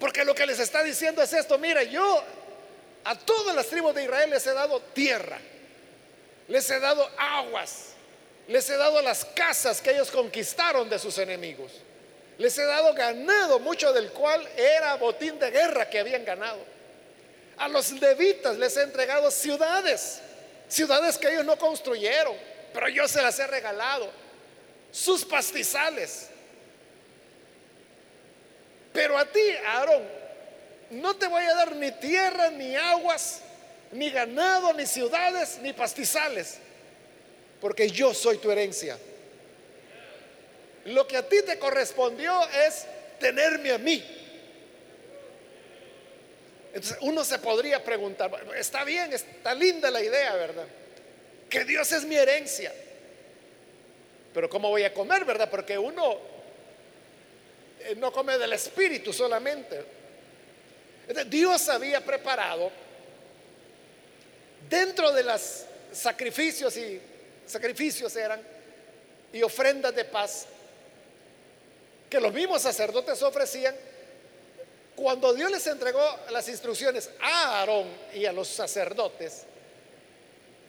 Porque 0.00 0.24
lo 0.24 0.34
que 0.34 0.46
les 0.46 0.58
está 0.58 0.82
diciendo 0.82 1.22
es 1.22 1.32
esto, 1.34 1.58
mira, 1.58 1.82
yo 1.82 2.24
a 3.04 3.16
todas 3.16 3.54
las 3.54 3.66
tribus 3.66 3.94
de 3.94 4.04
Israel 4.04 4.30
les 4.30 4.46
he 4.46 4.52
dado 4.52 4.80
tierra, 4.92 5.38
les 6.48 6.70
he 6.70 6.80
dado 6.80 7.08
aguas, 7.16 7.94
les 8.48 8.68
he 8.70 8.76
dado 8.76 9.00
las 9.02 9.24
casas 9.24 9.80
que 9.80 9.90
ellos 9.90 10.10
conquistaron 10.10 10.88
de 10.88 10.98
sus 10.98 11.18
enemigos. 11.18 11.72
Les 12.38 12.56
he 12.56 12.64
dado 12.64 12.94
ganado, 12.94 13.58
mucho 13.58 13.92
del 13.92 14.12
cual 14.12 14.48
era 14.56 14.94
botín 14.94 15.38
de 15.38 15.50
guerra 15.50 15.90
que 15.90 15.98
habían 15.98 16.24
ganado. 16.24 16.60
A 17.56 17.68
los 17.68 17.90
levitas 17.92 18.56
les 18.56 18.76
he 18.76 18.82
entregado 18.82 19.30
ciudades, 19.30 20.20
ciudades 20.68 21.18
que 21.18 21.28
ellos 21.28 21.44
no 21.44 21.58
construyeron, 21.58 22.36
pero 22.72 22.88
yo 22.88 23.08
se 23.08 23.20
las 23.20 23.38
he 23.40 23.46
regalado. 23.46 24.08
Sus 24.92 25.24
pastizales. 25.24 26.28
Pero 28.92 29.18
a 29.18 29.24
ti, 29.26 29.42
Aarón, 29.66 30.17
no 30.90 31.16
te 31.16 31.26
voy 31.26 31.44
a 31.44 31.54
dar 31.54 31.76
ni 31.76 31.90
tierra, 31.92 32.50
ni 32.50 32.74
aguas, 32.74 33.40
ni 33.92 34.10
ganado, 34.10 34.72
ni 34.72 34.86
ciudades, 34.86 35.58
ni 35.62 35.72
pastizales, 35.72 36.58
porque 37.60 37.90
yo 37.90 38.14
soy 38.14 38.38
tu 38.38 38.50
herencia. 38.50 38.98
Lo 40.86 41.06
que 41.06 41.16
a 41.16 41.28
ti 41.28 41.42
te 41.44 41.58
correspondió 41.58 42.40
es 42.66 42.86
tenerme 43.20 43.72
a 43.72 43.78
mí. 43.78 44.02
Entonces 46.68 46.98
uno 47.00 47.24
se 47.24 47.38
podría 47.38 47.82
preguntar, 47.82 48.30
está 48.56 48.84
bien, 48.84 49.12
está 49.12 49.54
linda 49.54 49.90
la 49.90 50.02
idea, 50.02 50.34
¿verdad? 50.34 50.66
Que 51.50 51.64
Dios 51.64 51.90
es 51.92 52.04
mi 52.04 52.14
herencia. 52.14 52.72
Pero 54.32 54.48
¿cómo 54.48 54.68
voy 54.68 54.84
a 54.84 54.92
comer, 54.92 55.24
verdad? 55.24 55.50
Porque 55.50 55.76
uno 55.78 56.18
eh, 57.80 57.94
no 57.96 58.12
come 58.12 58.38
del 58.38 58.52
espíritu 58.52 59.12
solamente. 59.12 59.97
Dios 61.26 61.68
había 61.68 62.04
preparado 62.04 62.70
dentro 64.68 65.12
de 65.12 65.22
los 65.22 65.64
sacrificios 65.92 66.76
y 66.76 67.00
sacrificios 67.46 68.14
eran 68.16 68.40
y 69.32 69.42
ofrendas 69.42 69.94
de 69.94 70.04
paz 70.04 70.46
que 72.08 72.20
los 72.20 72.32
mismos 72.32 72.62
sacerdotes 72.62 73.22
ofrecían, 73.22 73.74
cuando 74.96 75.32
Dios 75.32 75.50
les 75.50 75.66
entregó 75.66 76.02
las 76.30 76.48
instrucciones 76.48 77.10
a 77.20 77.60
Aarón 77.60 77.86
y 78.14 78.24
a 78.24 78.32
los 78.32 78.48
sacerdotes 78.48 79.44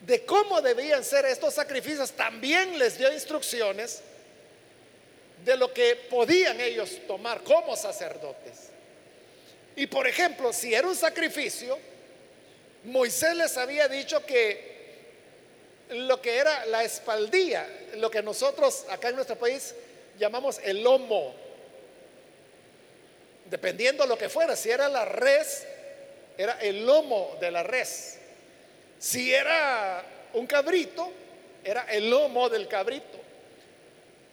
de 0.02 0.26
cómo 0.26 0.62
debían 0.62 1.04
ser 1.04 1.26
estos 1.26 1.54
sacrificios, 1.54 2.12
también 2.12 2.78
les 2.78 2.98
dio 2.98 3.12
instrucciones 3.12 4.02
de 5.44 5.58
lo 5.58 5.74
que 5.74 5.96
podían 6.10 6.60
ellos 6.60 7.00
tomar 7.08 7.44
como 7.44 7.76
sacerdotes. 7.76 8.69
Y 9.80 9.88
por 9.88 10.06
ejemplo, 10.06 10.52
si 10.52 10.74
era 10.74 10.86
un 10.86 10.96
sacrificio, 10.96 11.80
Moisés 12.84 13.34
les 13.38 13.56
había 13.56 13.88
dicho 13.88 14.26
que 14.26 14.60
lo 15.92 16.22
que 16.22 16.36
era 16.36 16.66
la 16.66 16.84
espaldilla, 16.84 17.66
lo 17.96 18.12
que 18.12 18.22
nosotros 18.22 18.86
acá 18.90 19.08
en 19.08 19.16
nuestro 19.16 19.38
país 19.38 19.74
llamamos 20.18 20.60
el 20.66 20.84
lomo. 20.84 21.34
Dependiendo 23.46 24.06
lo 24.06 24.18
que 24.18 24.28
fuera, 24.28 24.58
si 24.58 24.70
era 24.70 24.90
la 24.90 25.06
res, 25.06 25.66
era 26.38 26.60
el 26.60 26.86
lomo 26.86 27.38
de 27.40 27.50
la 27.50 27.64
res. 27.64 28.18
Si 29.00 29.34
era 29.34 30.04
un 30.34 30.46
cabrito, 30.46 31.10
era 31.64 31.84
el 31.84 32.10
lomo 32.10 32.50
del 32.50 32.68
cabrito. 32.68 33.18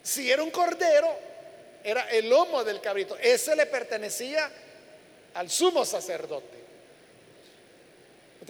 Si 0.02 0.28
era 0.28 0.42
un 0.42 0.50
cordero, 0.50 1.16
era 1.84 2.10
el 2.10 2.28
lomo 2.28 2.64
del 2.64 2.80
cabrito. 2.80 3.16
Ese 3.18 3.54
le 3.54 3.66
pertenecía 3.66 4.50
al 5.36 5.50
sumo 5.50 5.84
sacerdote. 5.84 6.56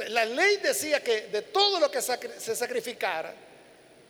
la 0.09 0.25
ley 0.25 0.59
decía 0.59 1.03
que 1.03 1.23
de 1.29 1.43
todo 1.43 1.81
lo 1.81 1.91
que 1.91 2.01
se 2.01 2.57
sacrificara, 2.57 3.35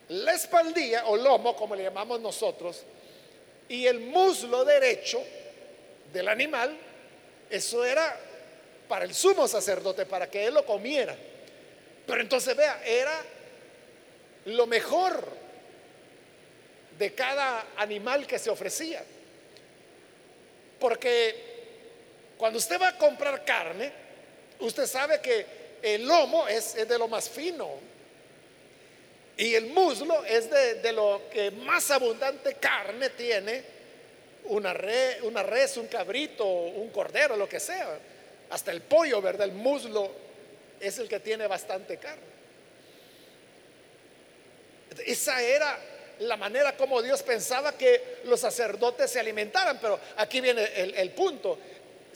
la 0.08 0.34
espaldilla 0.34 1.06
o 1.06 1.16
lomo, 1.16 1.56
como 1.56 1.74
le 1.74 1.84
llamamos 1.84 2.20
nosotros, 2.20 2.82
y 3.68 3.86
el 3.86 4.00
muslo 4.00 4.64
derecho 4.64 5.22
del 6.12 6.28
animal, 6.28 6.76
eso 7.50 7.84
era 7.84 8.18
para 8.88 9.04
el 9.04 9.14
sumo 9.14 9.48
sacerdote, 9.48 10.06
para 10.06 10.30
que 10.30 10.46
él 10.46 10.54
lo 10.54 10.64
comiera. 10.64 11.16
Pero 12.06 12.20
entonces 12.20 12.56
vea, 12.56 12.82
era 12.84 13.22
lo 14.46 14.66
mejor 14.66 15.26
de 16.98 17.14
cada 17.14 17.66
animal 17.76 18.26
que 18.26 18.38
se 18.38 18.50
ofrecía. 18.50 19.04
Porque 20.78 21.45
cuando 22.36 22.58
usted 22.58 22.80
va 22.80 22.88
a 22.88 22.98
comprar 22.98 23.44
carne, 23.44 23.90
usted 24.60 24.86
sabe 24.86 25.20
que 25.20 25.46
el 25.82 26.06
lomo 26.06 26.46
es, 26.48 26.74
de 26.74 26.98
lo 26.98 27.08
más 27.08 27.28
fino. 27.28 27.70
Y 29.36 29.54
el 29.54 29.66
muslo 29.66 30.24
es 30.24 30.50
de, 30.50 30.92
lo 30.92 31.22
que 31.30 31.50
más 31.50 31.90
abundante 31.90 32.54
carne 32.54 33.10
tiene 33.10 33.62
una, 34.44 34.72
res, 34.72 35.76
un 35.76 35.86
cabrito, 35.86 36.46
un 36.46 36.90
cordero, 36.90 37.36
lo 37.36 37.48
que 37.48 37.60
sea. 37.60 37.98
Hasta 38.50 38.70
el 38.70 38.82
pollo, 38.82 39.20
¿verdad? 39.20 39.46
El 39.46 39.52
muslo 39.52 40.10
es 40.80 40.98
el 40.98 41.08
que 41.08 41.20
tiene 41.20 41.46
bastante 41.46 41.98
carne. 41.98 42.36
Esa 45.04 45.42
era 45.42 45.78
la 46.20 46.38
manera 46.38 46.74
como 46.74 47.02
Dios 47.02 47.22
pensaba 47.22 47.76
que 47.76 48.20
los 48.24 48.40
sacerdotes 48.40 49.10
se 49.10 49.20
alimentaran. 49.20 49.78
Pero 49.80 50.00
aquí 50.16 50.40
viene 50.40 50.64
el 50.74 51.10
punto. 51.10 51.58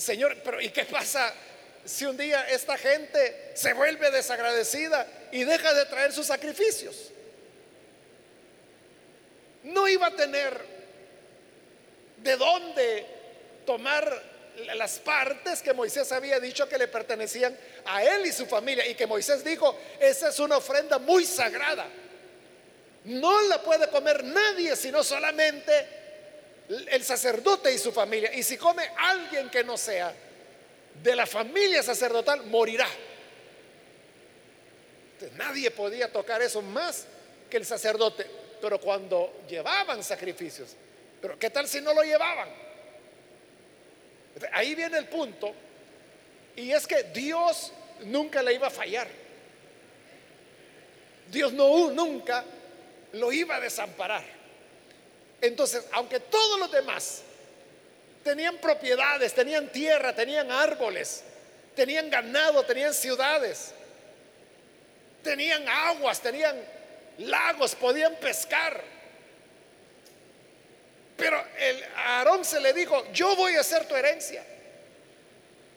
Señor, 0.00 0.38
pero 0.42 0.60
¿y 0.60 0.70
qué 0.70 0.86
pasa 0.86 1.32
si 1.84 2.06
un 2.06 2.16
día 2.16 2.48
esta 2.48 2.78
gente 2.78 3.52
se 3.54 3.74
vuelve 3.74 4.10
desagradecida 4.10 5.06
y 5.30 5.44
deja 5.44 5.74
de 5.74 5.84
traer 5.84 6.12
sus 6.12 6.26
sacrificios? 6.26 7.10
No 9.64 9.86
iba 9.88 10.06
a 10.06 10.16
tener 10.16 10.58
de 12.16 12.36
dónde 12.36 13.06
tomar 13.66 14.22
las 14.74 14.98
partes 14.98 15.60
que 15.60 15.74
Moisés 15.74 16.10
había 16.12 16.40
dicho 16.40 16.66
que 16.66 16.78
le 16.78 16.88
pertenecían 16.88 17.56
a 17.84 18.02
él 18.02 18.24
y 18.24 18.32
su 18.32 18.46
familia 18.46 18.86
y 18.86 18.94
que 18.94 19.06
Moisés 19.06 19.44
dijo, 19.44 19.78
esa 20.00 20.30
es 20.30 20.38
una 20.38 20.56
ofrenda 20.56 20.98
muy 20.98 21.26
sagrada. 21.26 21.86
No 23.04 23.42
la 23.42 23.62
puede 23.62 23.88
comer 23.88 24.24
nadie, 24.24 24.76
sino 24.76 25.04
solamente 25.04 25.99
el 26.70 27.02
sacerdote 27.02 27.72
y 27.72 27.78
su 27.78 27.92
familia. 27.92 28.32
Y 28.34 28.42
si 28.42 28.56
come 28.56 28.88
alguien 28.96 29.50
que 29.50 29.64
no 29.64 29.76
sea 29.76 30.14
de 31.02 31.16
la 31.16 31.26
familia 31.26 31.82
sacerdotal, 31.82 32.46
morirá. 32.46 32.86
nadie 35.36 35.70
podía 35.70 36.10
tocar 36.10 36.40
eso 36.42 36.62
más 36.62 37.06
que 37.48 37.56
el 37.56 37.66
sacerdote. 37.66 38.26
Pero 38.60 38.78
cuando 38.80 39.42
llevaban 39.48 40.04
sacrificios, 40.04 40.76
pero 41.20 41.38
¿qué 41.38 41.50
tal 41.50 41.66
si 41.66 41.80
no 41.80 41.92
lo 41.92 42.02
llevaban? 42.02 42.48
Ahí 44.52 44.74
viene 44.74 44.98
el 44.98 45.08
punto. 45.08 45.52
Y 46.56 46.70
es 46.70 46.86
que 46.86 47.04
Dios 47.04 47.72
nunca 48.04 48.42
le 48.42 48.54
iba 48.54 48.68
a 48.68 48.70
fallar. 48.70 49.08
Dios 51.30 51.52
no, 51.52 51.90
nunca 51.90 52.44
lo 53.12 53.32
iba 53.32 53.56
a 53.56 53.60
desamparar. 53.60 54.39
Entonces, 55.40 55.84
aunque 55.92 56.20
todos 56.20 56.58
los 56.58 56.70
demás 56.70 57.22
tenían 58.22 58.58
propiedades, 58.58 59.34
tenían 59.34 59.68
tierra, 59.72 60.14
tenían 60.14 60.50
árboles, 60.50 61.22
tenían 61.74 62.10
ganado, 62.10 62.64
tenían 62.64 62.92
ciudades, 62.92 63.72
tenían 65.22 65.66
aguas, 65.68 66.20
tenían 66.20 66.56
lagos, 67.18 67.74
podían 67.74 68.16
pescar. 68.16 68.82
Pero 71.16 71.42
el 71.58 71.84
Aarón 71.96 72.44
se 72.44 72.60
le 72.60 72.72
dijo, 72.72 73.10
yo 73.12 73.36
voy 73.36 73.56
a 73.56 73.62
ser 73.62 73.86
tu 73.86 73.94
herencia. 73.94 74.44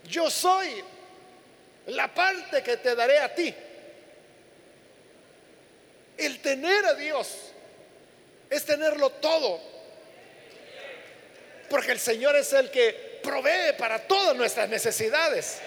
Yo 0.06 0.30
soy 0.30 0.84
la 1.88 2.14
parte 2.14 2.64
que 2.64 2.78
te 2.78 2.96
daré 2.96 3.20
a 3.20 3.34
ti. 3.34 3.54
El 6.18 6.42
tener 6.42 6.86
a 6.86 6.94
Dios 6.94 7.53
tenerlo 8.66 9.10
todo. 9.10 9.60
Porque 11.70 11.92
el 11.92 12.00
Señor 12.00 12.36
es 12.36 12.54
el 12.54 12.70
que 12.70 13.20
provee 13.24 13.74
para 13.78 14.00
todas 14.00 14.36
nuestras 14.36 14.70
necesidades. 14.70 15.60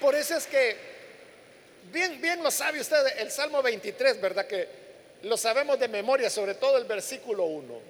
Por 0.00 0.14
eso 0.14 0.36
es 0.36 0.46
que 0.46 0.76
bien, 1.90 2.20
bien 2.20 2.42
lo 2.42 2.50
sabe 2.50 2.80
usted 2.80 3.18
el 3.18 3.30
Salmo 3.30 3.62
23, 3.62 4.20
¿verdad? 4.20 4.46
Que 4.46 4.68
lo 5.22 5.36
sabemos 5.36 5.78
de 5.78 5.88
memoria, 5.88 6.28
sobre 6.28 6.54
todo 6.54 6.76
el 6.76 6.84
versículo 6.84 7.44
1. 7.44 7.80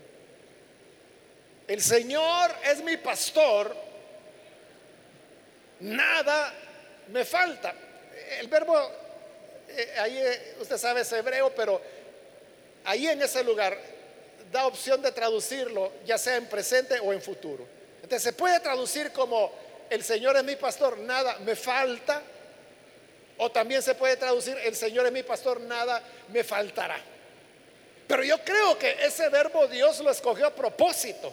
El 1.67 1.83
Señor 1.83 2.55
es 2.65 2.83
mi 2.83 2.97
pastor, 2.99 3.75
nada 5.81 6.55
me 7.09 7.25
falta. 7.25 7.75
El 8.39 8.49
verbo, 8.49 8.79
eh, 9.69 9.95
ahí 9.99 10.19
eh, 10.19 10.57
usted 10.61 10.79
sabe 10.79 11.03
es 11.03 11.13
hebreo, 11.13 11.55
pero 11.55 11.81
ahí 12.85 13.07
en 13.07 13.23
ese 13.23 13.43
lugar 13.43 13.79
da 14.51 14.67
opción 14.67 15.03
de 15.03 15.13
traducirlo, 15.13 15.93
ya 16.05 16.19
sea 16.19 16.37
en 16.37 16.47
presente 16.47 16.99
o 17.01 17.13
en 17.13 17.21
futuro. 17.21 17.67
Entonces 17.97 18.23
se 18.23 18.33
puede 18.33 18.61
traducir 18.61 19.11
como 19.13 19.53
el 19.91 20.05
Señor 20.05 20.37
es 20.37 20.45
mi 20.45 20.57
pastor, 20.57 20.99
nada 20.99 21.39
me 21.41 21.57
falta 21.57 22.23
o 23.39 23.51
también 23.51 23.83
se 23.83 23.95
puede 23.95 24.17
traducir, 24.17 24.57
el 24.63 24.77
Señor 24.77 25.07
es 25.07 25.13
mi 25.13 25.23
pastor, 25.23 25.61
nada 25.61 26.03
me 26.29 26.45
faltará. 26.45 27.01
Pero 28.07 28.23
yo 28.23 28.39
creo 28.45 28.79
que 28.79 29.05
ese 29.05 29.29
verbo 29.29 29.67
Dios 29.67 30.01
lo 30.01 30.11
escogió 30.11 30.47
a 30.47 30.55
propósito. 30.55 31.33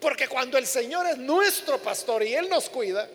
Porque 0.00 0.28
cuando 0.28 0.58
el 0.58 0.66
Señor 0.66 1.06
es 1.06 1.18
nuestro 1.18 1.78
pastor 1.78 2.22
y 2.22 2.34
Él 2.34 2.48
nos 2.48 2.68
cuida, 2.68 3.08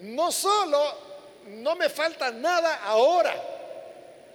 no 0.00 0.30
solo 0.30 1.07
no 1.48 1.76
me 1.76 1.88
falta 1.88 2.30
nada 2.30 2.82
ahora, 2.84 3.34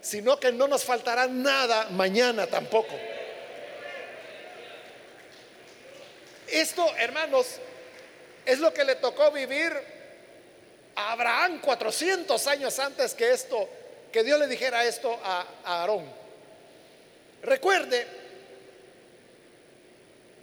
sino 0.02 0.39
que 0.39 0.52
no 0.52 0.67
nos 0.67 0.84
faltará 0.84 1.28
nada 1.28 1.88
mañana 1.91 2.47
tampoco. 2.47 2.93
Esto, 6.47 6.86
hermanos, 6.97 7.47
es 8.45 8.60
lo 8.60 8.73
que 8.73 8.84
le 8.84 8.95
tocó 8.95 9.32
vivir 9.32 9.73
Abraham 10.95 11.60
400 11.62 12.45
años 12.47 12.78
antes 12.80 13.13
que 13.13 13.32
esto, 13.32 13.67
que 14.12 14.23
Dios 14.23 14.39
le 14.39 14.47
dijera 14.47 14.84
esto 14.84 15.19
a, 15.23 15.45
Aarón. 15.65 16.06
Recuerde, 17.41 18.06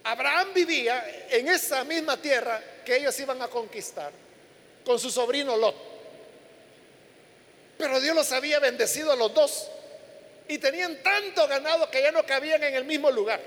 Abraham 0.04 0.48
vivía 0.54 1.26
en 1.30 1.48
esa 1.48 1.84
misma 1.84 2.16
tierra 2.16 2.60
que 2.84 2.96
ellos 2.96 3.18
iban 3.20 3.40
a 3.42 3.48
conquistar 3.48 4.12
con 4.84 4.98
su 4.98 5.10
sobrino 5.10 5.56
Lot. 5.56 5.89
Pero 7.80 7.98
Dios 7.98 8.14
los 8.14 8.30
había 8.32 8.58
bendecido 8.58 9.10
a 9.10 9.16
los 9.16 9.32
dos 9.32 9.68
y 10.46 10.58
tenían 10.58 11.02
tanto 11.02 11.48
ganado 11.48 11.90
que 11.90 12.02
ya 12.02 12.12
no 12.12 12.26
cabían 12.26 12.62
en 12.62 12.74
el 12.74 12.84
mismo 12.84 13.10
lugar. 13.10 13.40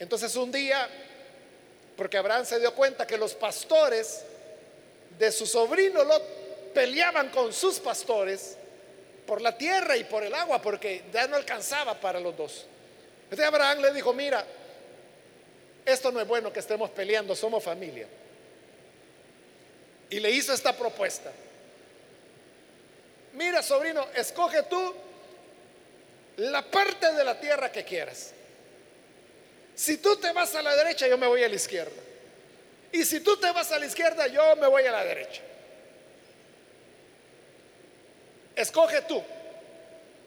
Entonces 0.00 0.34
un 0.34 0.50
día, 0.50 0.88
porque 1.96 2.16
Abraham 2.16 2.44
se 2.44 2.58
dio 2.58 2.74
cuenta 2.74 3.06
que 3.06 3.16
los 3.16 3.34
pastores 3.34 4.24
de 5.16 5.30
su 5.30 5.46
sobrino 5.46 6.02
Lot 6.02 6.72
peleaban 6.74 7.28
con 7.28 7.52
sus 7.52 7.78
pastores 7.78 8.56
por 9.28 9.40
la 9.40 9.56
tierra 9.56 9.96
y 9.96 10.02
por 10.02 10.24
el 10.24 10.34
agua, 10.34 10.60
porque 10.60 11.04
ya 11.12 11.28
no 11.28 11.36
alcanzaba 11.36 12.00
para 12.00 12.18
los 12.18 12.36
dos. 12.36 12.66
Entonces 13.24 13.46
Abraham 13.46 13.80
le 13.80 13.92
dijo, 13.92 14.12
mira, 14.12 14.44
esto 15.86 16.10
no 16.10 16.20
es 16.20 16.26
bueno 16.26 16.52
que 16.52 16.58
estemos 16.58 16.90
peleando, 16.90 17.36
somos 17.36 17.62
familia. 17.62 18.08
Y 20.10 20.18
le 20.18 20.32
hizo 20.32 20.52
esta 20.52 20.76
propuesta. 20.76 21.30
Mira, 23.34 23.62
sobrino, 23.62 24.06
escoge 24.14 24.64
tú 24.64 24.94
la 26.36 26.62
parte 26.62 27.12
de 27.12 27.24
la 27.24 27.38
tierra 27.38 27.70
que 27.70 27.84
quieras. 27.84 28.32
Si 29.74 29.98
tú 29.98 30.16
te 30.16 30.32
vas 30.32 30.54
a 30.54 30.62
la 30.62 30.76
derecha, 30.76 31.06
yo 31.08 31.16
me 31.16 31.26
voy 31.26 31.42
a 31.42 31.48
la 31.48 31.54
izquierda. 31.54 32.00
Y 32.92 33.04
si 33.04 33.20
tú 33.20 33.38
te 33.38 33.50
vas 33.52 33.72
a 33.72 33.78
la 33.78 33.86
izquierda, 33.86 34.26
yo 34.26 34.54
me 34.56 34.66
voy 34.66 34.84
a 34.84 34.92
la 34.92 35.04
derecha. 35.04 35.40
Escoge 38.54 39.02
tú. 39.02 39.22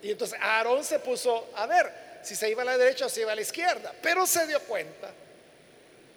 Y 0.02 0.12
entonces 0.12 0.38
Aarón 0.42 0.84
se 0.84 1.00
puso 1.00 1.50
a 1.56 1.68
ver 1.68 1.92
si 2.24 2.36
se 2.36 2.50
iba 2.50 2.64
a 2.64 2.66
la 2.66 2.78
derecha 2.78 3.06
o 3.06 3.10
se 3.10 3.22
iba 3.22 3.32
a 3.32 3.36
la 3.36 3.42
izquierda. 3.42 3.94
Pero 4.02 4.26
se 4.26 4.48
dio 4.48 4.60
cuenta 4.62 5.12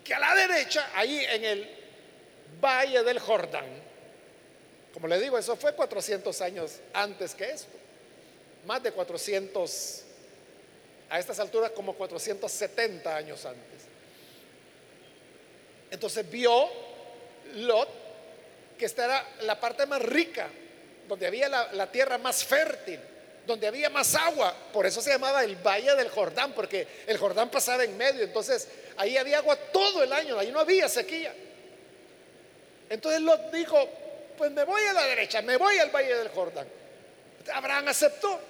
que 0.03 0.14
a 0.14 0.18
la 0.18 0.35
derecha, 0.35 0.90
ahí 0.94 1.22
en 1.24 1.44
el 1.44 1.79
valle 2.62 3.03
del 3.05 3.18
Jordán, 3.18 3.88
como 4.98 5.06
le 5.06 5.20
digo, 5.20 5.38
eso 5.38 5.54
fue 5.54 5.76
400 5.76 6.40
años 6.40 6.72
antes 6.92 7.32
que 7.32 7.44
esto. 7.44 7.70
Más 8.66 8.82
de 8.82 8.90
400, 8.90 10.02
a 11.08 11.20
estas 11.20 11.38
alturas 11.38 11.70
como 11.70 11.94
470 11.94 13.14
años 13.14 13.46
antes. 13.46 13.82
Entonces 15.92 16.28
vio 16.28 16.68
Lot 17.54 17.88
que 18.76 18.87
esta 18.87 19.04
era 19.04 19.24
la 19.42 19.61
parte 19.61 19.87
más 19.87 20.02
rica, 20.02 20.48
donde 21.06 21.28
había 21.28 21.48
la, 21.48 21.92
tierra 21.92 22.18
más 22.18 22.42
fértil, 22.42 22.98
donde 23.46 23.68
había 23.68 23.90
más 23.90 24.16
agua. 24.16 24.52
Por 24.72 24.84
eso 24.84 25.00
se 25.00 25.11
llamaba 25.11 25.44
el 25.44 25.54
Valle 25.54 25.94
del 25.94 26.08
Jordán, 26.08 26.54
porque 26.54 26.88
el 27.06 27.18
Jordán 27.18 27.52
pasaba 27.52 27.84
en 27.84 27.96
medio. 27.96 28.24
Entonces 28.24 28.66
ahí 28.96 29.16
había 29.16 29.38
agua 29.38 29.54
todo 29.72 30.02
el 30.02 30.12
año, 30.12 30.37
ahí 30.37 30.50
no 30.50 30.58
había 30.58 30.88
sequía. 30.88 31.32
Entonces 32.90 33.20
Lot 33.20 33.52
dijo, 33.52 33.88
pues 34.38 34.51
me 34.53 34.64
voy 34.64 34.83
a 34.85 34.92
la 34.94 35.05
derecha, 35.05 35.42
me 35.42 35.57
voy 35.57 35.79
al 35.79 35.90
Valle 35.90 36.14
del 36.14 36.29
Jordán. 36.29 36.66
Abraham 37.53 37.88
aceptó, 37.88 38.40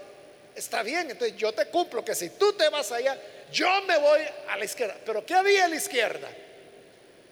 está 0.54 0.82
bien, 0.82 1.10
entonces 1.10 1.36
yo 1.36 1.52
te 1.52 1.66
cumplo 1.66 2.04
que 2.04 2.14
si 2.14 2.30
tú 2.30 2.52
te 2.52 2.68
vas 2.68 2.92
allá, 2.92 3.18
yo 3.50 3.82
me 3.82 3.96
voy 3.98 4.20
a 4.48 4.56
la 4.56 4.64
izquierda. 4.64 4.96
Pero 5.04 5.24
¿qué 5.26 5.34
había 5.34 5.64
a 5.64 5.68
la 5.68 5.76
izquierda? 5.76 6.28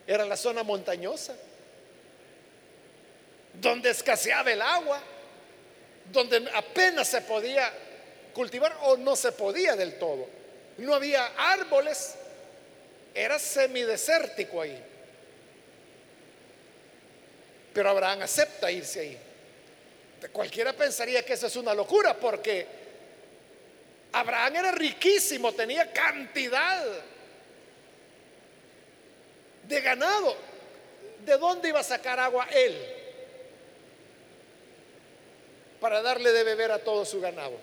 era 0.07 0.25
la 0.25 0.37
zona 0.37 0.63
montañosa, 0.63 1.35
donde 3.55 3.91
escaseaba 3.91 4.53
el 4.53 4.63
agua, 4.63 5.01
donde 6.13 6.49
apenas 6.55 7.09
se 7.09 7.23
podía 7.23 7.73
cultivar 8.33 8.77
o 8.83 8.97
no 8.97 9.17
se 9.17 9.33
podía 9.33 9.75
del 9.75 9.99
todo. 9.99 10.29
No 10.79 10.95
había 10.95 11.27
árboles, 11.37 12.15
era 13.15 13.39
semidesértico 13.39 14.61
ahí. 14.61 14.81
Pero 17.77 17.91
Abraham 17.91 18.23
acepta 18.23 18.71
irse 18.71 19.01
ahí. 19.01 19.19
Cualquiera 20.33 20.73
pensaría 20.73 21.23
que 21.23 21.35
eso 21.35 21.47
es 21.47 21.57
una 21.57 21.75
locura 21.75 22.15
porque 22.17 22.67
Abraham 24.13 24.57
era 24.57 24.73
riquísimo, 24.73 25.53
tenía 25.53 25.93
cantidad 25.93 26.87
de 29.63 29.81
ganado. 29.83 30.39
¿De 31.27 31.37
dónde 31.37 31.69
iba 31.69 31.81
a 31.81 31.85
sacar 31.85 32.19
agua 32.19 32.49
él 32.51 32.75
para 35.79 36.01
darle 36.01 36.33
de 36.33 36.45
beber 36.45 36.73
a 36.73 36.79
todo 36.79 37.05
su 37.05 37.21
ganado? 37.21 37.59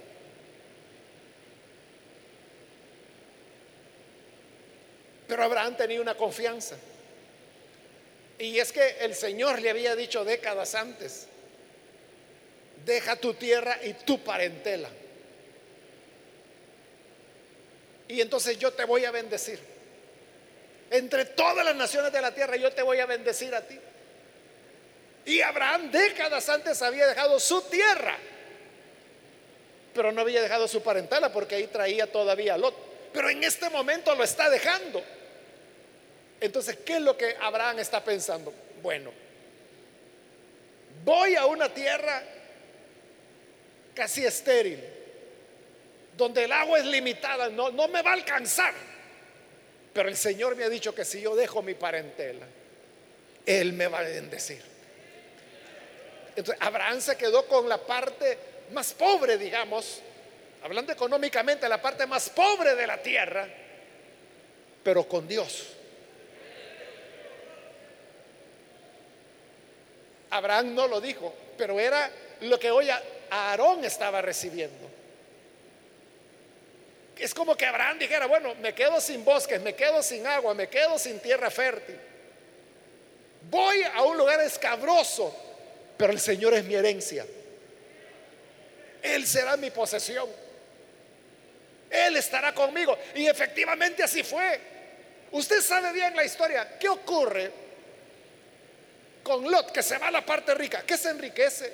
Pero 5.28 5.44
Abraham 5.44 5.76
tenía 5.76 6.00
una 6.00 6.14
confianza. 6.14 6.78
Y 8.40 8.60
es 8.60 8.72
que 8.72 8.98
el 9.02 9.16
Señor 9.16 9.62
le 9.62 9.70
había 9.70 9.96
dicho 9.96 10.26
décadas 10.26 10.76
antes, 10.76 11.28
deja 12.86 13.16
tu 13.16 13.34
tierra 13.34 13.80
y 13.84 13.94
tu 13.94 14.24
parentela. 14.24 14.90
Y 18.08 18.22
entonces 18.22 18.58
yo 18.58 18.72
te 18.74 18.86
voy 18.86 19.06
a 19.06 19.12
bendecir. 19.12 19.60
Entre 20.90 21.26
todas 21.26 21.66
las 21.66 21.76
naciones 21.76 22.12
de 22.12 22.22
la 22.22 22.34
tierra 22.34 22.56
yo 22.56 22.72
te 22.72 22.82
voy 22.82 23.00
a 23.00 23.06
bendecir 23.06 23.54
a 23.56 23.62
ti. 23.62 23.80
Y 25.26 25.42
Abraham 25.42 25.90
décadas 25.90 26.50
antes 26.50 26.82
había 26.82 27.08
dejado 27.08 27.40
su 27.40 27.62
tierra, 27.64 28.18
pero 29.94 30.12
no 30.12 30.22
había 30.22 30.42
dejado 30.42 30.68
su 30.68 30.84
parentela 30.84 31.32
porque 31.32 31.56
ahí 31.56 31.68
traía 31.68 32.12
todavía 32.12 32.58
Lot. 32.58 32.76
Pero 33.14 33.30
en 33.30 33.44
este 33.44 33.70
momento 33.70 34.14
lo 34.16 34.24
está 34.24 34.50
dejando. 34.50 35.04
Entonces, 36.44 36.80
¿qué 36.86 36.96
es 36.98 37.02
lo 37.02 37.16
que 37.16 37.38
Abraham 37.40 37.80
está 37.80 38.04
pensando? 38.04 38.54
Bueno, 38.82 39.14
voy 41.06 41.38
a 41.38 41.46
una 41.46 41.74
tierra 41.74 42.22
casi 43.96 44.26
estéril, 44.26 44.84
donde 46.18 46.44
el 46.44 46.52
agua 46.52 46.80
es 46.80 46.86
limitada, 46.86 47.48
no, 47.48 47.72
no 47.72 47.88
me 47.88 48.02
va 48.02 48.10
a 48.10 48.16
alcanzar. 48.16 48.74
Pero 49.94 50.10
el 50.10 50.18
Señor 50.18 50.58
me 50.58 50.66
ha 50.66 50.70
dicho 50.70 50.94
que 50.94 51.06
si 51.06 51.22
yo 51.22 51.34
dejo 51.34 51.62
mi 51.62 51.76
parentela, 51.76 52.46
Él 53.46 53.72
me 53.72 53.88
va 53.88 54.00
a 54.00 54.04
bendecir. 54.04 54.62
Entonces, 56.36 56.58
Abraham 56.60 57.00
se 57.00 57.16
quedó 57.16 57.48
con 57.48 57.70
la 57.70 57.78
parte 57.78 58.38
más 58.74 58.92
pobre, 58.92 59.38
digamos, 59.38 60.02
hablando 60.62 60.92
económicamente, 60.92 61.70
la 61.70 61.82
parte 61.82 62.06
más 62.06 62.30
pobre 62.32 62.76
de 62.76 62.86
la 62.86 63.02
tierra, 63.02 63.48
pero 64.84 65.08
con 65.08 65.26
Dios. 65.26 65.78
Abraham 70.34 70.74
no 70.74 70.88
lo 70.88 71.00
dijo, 71.00 71.32
pero 71.58 71.80
era 71.80 72.10
lo 72.42 72.60
que 72.60 72.72
hoy 72.72 72.88
Aarón 73.30 73.86
estaba 73.86 74.20
recibiendo. 74.20 74.90
Es 77.16 77.36
como 77.36 77.56
que 77.56 77.68
Abraham 77.68 78.00
dijera, 78.00 78.26
bueno, 78.26 78.56
me 78.56 78.74
quedo 78.74 79.00
sin 79.00 79.24
bosques, 79.24 79.62
me 79.62 79.76
quedo 79.76 80.02
sin 80.02 80.26
agua, 80.26 80.56
me 80.56 80.68
quedo 80.68 80.98
sin 80.98 81.20
tierra 81.20 81.52
fértil. 81.52 82.00
Voy 83.50 83.84
a 83.84 84.02
un 84.02 84.18
lugar 84.18 84.42
escabroso, 84.42 85.36
pero 85.98 86.12
el 86.12 86.20
Señor 86.20 86.56
es 86.56 86.66
mi 86.66 86.74
herencia. 86.74 87.26
Él 89.04 89.28
será 89.28 89.56
mi 89.56 89.70
posesión. 89.70 90.28
Él 91.92 92.18
estará 92.18 92.56
conmigo. 92.56 92.98
Y 93.14 93.28
efectivamente 93.28 94.02
así 94.02 94.24
fue. 94.24 94.60
Usted 95.32 95.62
sabe 95.62 95.94
bien 95.94 96.16
la 96.16 96.24
historia. 96.24 96.78
¿Qué 96.80 96.90
ocurre 96.90 97.63
con 99.24 99.50
Lot, 99.50 99.72
que 99.72 99.82
se 99.82 99.98
va 99.98 100.08
a 100.08 100.12
la 100.12 100.26
parte 100.26 100.54
rica, 100.54 100.84
que 100.84 100.98
se 100.98 101.10
enriquece. 101.10 101.74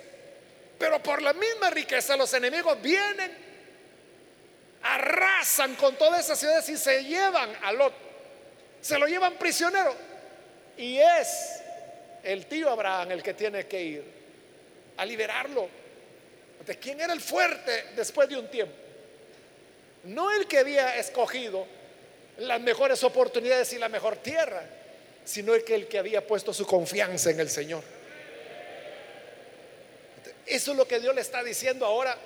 Pero 0.77 1.01
por 1.03 1.21
la 1.21 1.33
misma 1.33 1.69
riqueza 1.71 2.15
los 2.15 2.33
enemigos 2.33 2.81
vienen, 2.81 3.35
arrasan 4.83 5.75
con 5.75 5.97
todas 5.97 6.23
esas 6.23 6.39
ciudades 6.39 6.69
y 6.69 6.77
se 6.77 7.03
llevan 7.03 7.51
a 7.63 7.73
Lot. 7.73 7.93
Se 8.79 8.97
lo 8.97 9.07
llevan 9.07 9.33
prisionero. 9.33 9.93
Y 10.77 10.97
es 10.99 11.62
el 12.23 12.45
tío 12.45 12.69
Abraham 12.69 13.12
el 13.12 13.23
que 13.23 13.33
tiene 13.33 13.67
que 13.67 13.81
ir 13.81 14.03
a 14.95 15.05
liberarlo. 15.05 15.67
¿De 16.65 16.77
quién 16.77 17.01
era 17.01 17.12
el 17.12 17.19
fuerte 17.19 17.88
después 17.95 18.29
de 18.29 18.38
un 18.38 18.47
tiempo? 18.49 18.75
No 20.05 20.31
el 20.31 20.47
que 20.47 20.59
había 20.59 20.95
escogido 20.97 21.65
las 22.38 22.62
mejores 22.62 23.03
oportunidades 23.03 23.73
y 23.73 23.77
la 23.77 23.89
mejor 23.89 24.17
tierra 24.17 24.63
sino 25.29 25.53
el 25.53 25.63
que 25.63 25.75
el 25.75 25.87
que 25.87 25.99
había 25.99 26.25
puesto 26.25 26.51
su 26.55 26.65
confianza 26.65 27.29
en 27.29 27.39
el 27.39 27.51
Señor. 27.51 27.83
Eso 30.43 30.71
es 30.71 30.77
lo 30.77 30.87
que 30.87 30.99
Dios 30.99 31.13
le 31.13 31.21
está 31.21 31.43
diciendo 31.43 31.85
ahora 31.85 32.17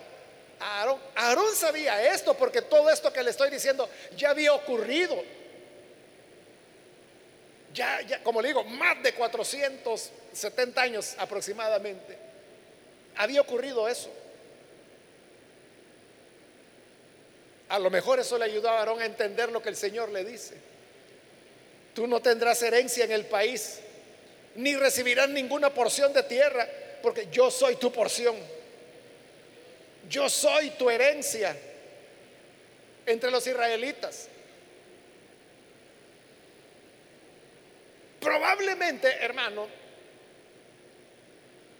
a 0.57 0.79
Aarón. 0.79 0.99
Aarón 1.13 1.53
sabía 1.53 2.13
esto 2.13 2.33
porque 2.35 2.61
todo 2.61 2.89
esto 2.89 3.11
que 3.11 3.21
le 3.21 3.31
estoy 3.31 3.49
diciendo 3.49 3.89
ya 4.15 4.29
había 4.29 4.53
ocurrido. 4.53 5.21
Ya, 7.73 7.99
ya, 8.03 8.23
como 8.23 8.41
le 8.41 8.47
digo, 8.49 8.63
más 8.63 9.03
de 9.03 9.13
470 9.13 10.81
años 10.81 11.15
aproximadamente. 11.17 12.17
Había 13.17 13.41
ocurrido 13.41 13.85
eso. 13.89 14.09
A 17.67 17.79
lo 17.79 17.89
mejor 17.89 18.21
eso 18.21 18.37
le 18.37 18.45
ayudó 18.45 18.69
a 18.69 18.79
Aarón 18.79 19.01
a 19.01 19.05
entender 19.05 19.51
lo 19.51 19.61
que 19.61 19.67
el 19.67 19.75
Señor 19.75 20.07
le 20.07 20.23
dice. 20.23 20.55
Tú 21.93 22.07
no 22.07 22.21
tendrás 22.21 22.61
herencia 22.61 23.05
en 23.05 23.11
el 23.11 23.25
país, 23.25 23.79
ni 24.55 24.75
recibirás 24.75 25.29
ninguna 25.29 25.73
porción 25.73 26.11
de 26.13 26.23
tierra, 26.23 26.67
porque 27.01 27.27
yo 27.31 27.51
soy 27.51 27.75
tu 27.75 27.91
porción. 27.91 28.35
Yo 30.09 30.29
soy 30.29 30.71
tu 30.71 30.89
herencia 30.89 31.55
entre 33.05 33.29
los 33.31 33.45
israelitas. 33.45 34.27
Probablemente, 38.19 39.07
hermano, 39.19 39.67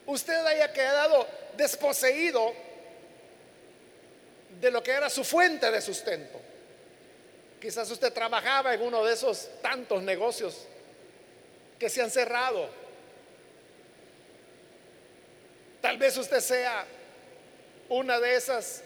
usted 0.05 0.45
haya 0.45 0.71
quedado 0.73 1.27
desposeído 1.55 2.53
de 4.59 4.71
lo 4.71 4.83
que 4.83 4.91
era 4.91 5.09
su 5.09 5.23
fuente 5.23 5.71
de 5.71 5.81
sustento. 5.81 6.42
Quizás 7.63 7.89
usted 7.89 8.11
trabajaba 8.11 8.73
en 8.73 8.81
uno 8.81 9.05
de 9.05 9.13
esos 9.13 9.47
tantos 9.61 10.03
negocios 10.03 10.65
que 11.79 11.89
se 11.89 12.01
han 12.01 12.11
cerrado. 12.11 12.67
Tal 15.79 15.97
vez 15.97 16.17
usted 16.17 16.41
sea 16.41 16.85
una 17.87 18.19
de 18.19 18.35
esas, 18.35 18.83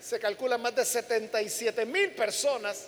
se 0.00 0.18
calcula 0.18 0.56
más 0.56 0.74
de 0.74 0.86
77 0.86 1.84
mil 1.84 2.12
personas 2.12 2.86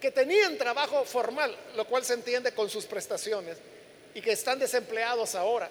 que 0.00 0.10
tenían 0.10 0.56
trabajo 0.56 1.04
formal, 1.04 1.54
lo 1.76 1.84
cual 1.84 2.02
se 2.02 2.14
entiende 2.14 2.54
con 2.54 2.70
sus 2.70 2.86
prestaciones, 2.86 3.58
y 4.14 4.22
que 4.22 4.32
están 4.32 4.58
desempleados 4.58 5.34
ahora. 5.34 5.68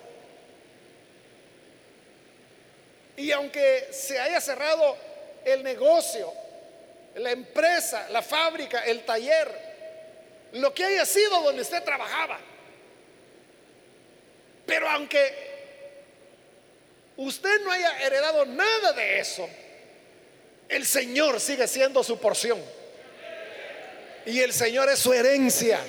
Y 3.18 3.32
aunque 3.32 3.88
se 3.92 4.20
haya 4.20 4.40
cerrado 4.40 4.96
el 5.44 5.64
negocio, 5.64 6.32
la 7.20 7.32
empresa, 7.32 8.08
la 8.10 8.22
fábrica, 8.22 8.86
el 8.86 9.04
taller, 9.04 9.70
lo 10.54 10.74
que 10.74 10.86
haya 10.86 11.06
sido 11.06 11.42
donde 11.42 11.62
usted 11.62 11.84
trabajaba. 11.84 12.40
Pero 14.66 14.90
aunque 14.90 15.50
usted 17.18 17.62
no 17.62 17.72
haya 17.72 18.02
heredado 18.02 18.46
nada 18.46 18.94
de 18.94 19.20
eso, 19.20 19.50
el 20.70 20.86
Señor 20.86 21.40
sigue 21.40 21.68
siendo 21.68 22.04
su 22.04 22.20
porción. 22.20 22.64
Y 24.26 24.40
el 24.42 24.54
Señor 24.54 24.90
es 24.90 25.00
su 25.00 25.12
herencia. 25.14 25.80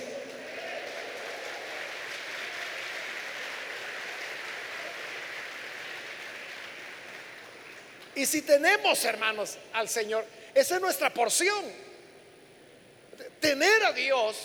Y 8.14 8.26
si 8.26 8.42
tenemos, 8.42 9.04
hermanos, 9.04 9.56
al 9.72 9.88
Señor, 9.88 10.24
esa 10.54 10.76
es 10.76 10.80
nuestra 10.80 11.12
porción. 11.12 11.64
Tener 13.40 13.84
a 13.84 13.92
Dios 13.92 14.36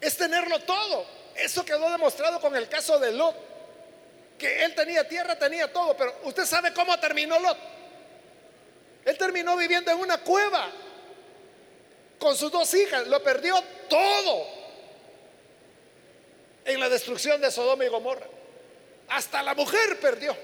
es 0.00 0.16
tenerlo 0.16 0.58
todo. 0.60 1.06
Eso 1.36 1.64
quedó 1.64 1.90
demostrado 1.90 2.40
con 2.40 2.54
el 2.56 2.68
caso 2.68 2.98
de 2.98 3.12
Lot, 3.12 3.36
que 4.38 4.64
él 4.64 4.74
tenía 4.74 5.06
tierra, 5.08 5.38
tenía 5.38 5.72
todo, 5.72 5.96
pero 5.96 6.14
usted 6.24 6.44
sabe 6.44 6.72
cómo 6.74 6.98
terminó 6.98 7.38
Lot. 7.38 7.58
Él 9.04 9.16
terminó 9.16 9.56
viviendo 9.56 9.90
en 9.90 9.98
una 9.98 10.18
cueva 10.18 10.70
con 12.18 12.36
sus 12.36 12.52
dos 12.52 12.72
hijas, 12.74 13.06
lo 13.06 13.22
perdió 13.22 13.54
todo 13.88 14.46
en 16.64 16.78
la 16.78 16.88
destrucción 16.88 17.40
de 17.40 17.50
Sodoma 17.50 17.84
y 17.84 17.88
Gomorra. 17.88 18.26
Hasta 19.08 19.42
la 19.42 19.54
mujer 19.54 19.98
perdió. 20.00 20.36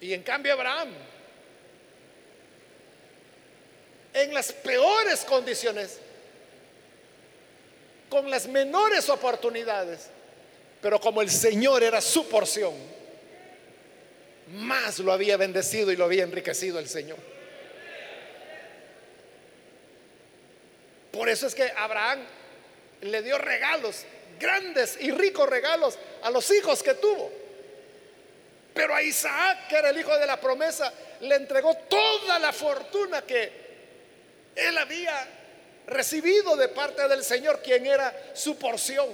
Y 0.00 0.14
en 0.14 0.22
cambio 0.22 0.54
Abraham, 0.54 0.94
en 4.14 4.34
las 4.34 4.52
peores 4.52 5.20
condiciones, 5.24 5.98
con 8.08 8.28
las 8.28 8.46
menores 8.48 9.08
oportunidades, 9.08 10.10
Pero 10.80 10.98
como 10.98 11.20
el 11.20 11.30
Señor 11.30 11.82
era 11.82 12.00
su 12.00 12.26
porción, 12.26 12.72
más 14.48 14.98
lo 14.98 15.12
había 15.12 15.36
bendecido 15.36 15.92
y 15.92 15.96
lo 15.96 16.06
había 16.06 16.24
enriquecido 16.24 16.78
el 16.78 16.88
Señor. 16.88 17.18
Por 21.12 21.28
eso 21.28 21.46
es 21.46 21.54
que 21.54 21.70
Abraham 21.76 22.20
le 23.02 23.22
dio 23.22 23.36
regalos, 23.36 24.04
grandes 24.38 24.96
y 25.00 25.10
ricos 25.10 25.48
regalos 25.48 25.98
a 26.22 26.30
los 26.30 26.50
hijos 26.50 26.82
que 26.82 26.94
tuvo. 26.94 27.30
Pero 28.80 28.94
a 28.94 29.02
Isaac, 29.02 29.68
que 29.68 29.76
era 29.76 29.90
el 29.90 29.98
hijo 29.98 30.16
de 30.16 30.24
la 30.24 30.40
promesa, 30.40 30.90
le 31.20 31.34
entregó 31.34 31.74
toda 31.86 32.38
la 32.38 32.50
fortuna 32.50 33.20
que 33.20 33.52
él 34.56 34.78
había 34.78 35.28
recibido 35.86 36.56
de 36.56 36.68
parte 36.68 37.06
del 37.06 37.22
Señor, 37.22 37.60
quien 37.60 37.84
era 37.84 38.30
su 38.32 38.56
porción. 38.56 39.06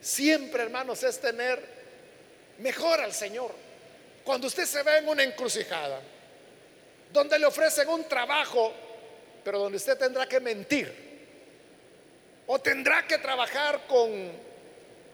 Siempre, 0.00 0.62
hermanos, 0.62 1.02
es 1.02 1.20
tener 1.20 1.62
mejor 2.60 3.02
al 3.02 3.12
Señor. 3.12 3.54
Cuando 4.24 4.46
usted 4.46 4.64
se 4.64 4.82
ve 4.82 4.96
en 4.96 5.08
una 5.08 5.24
encrucijada, 5.24 6.00
donde 7.12 7.38
le 7.38 7.44
ofrecen 7.44 7.86
un 7.90 8.08
trabajo, 8.08 8.72
pero 9.44 9.58
donde 9.58 9.76
usted 9.76 9.98
tendrá 9.98 10.26
que 10.26 10.40
mentir, 10.40 10.90
o 12.46 12.58
tendrá 12.60 13.06
que 13.06 13.18
trabajar 13.18 13.86
con 13.86 14.32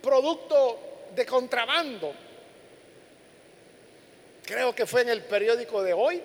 producto 0.01 1.09
de 1.17 1.27
contrabando. 1.27 2.24
Creo 4.45 4.75
que 4.75 4.87
fue 4.87 5.03
en 5.03 5.09
el 5.09 5.23
periódico 5.23 5.83
de 5.83 5.93
hoy 5.93 6.23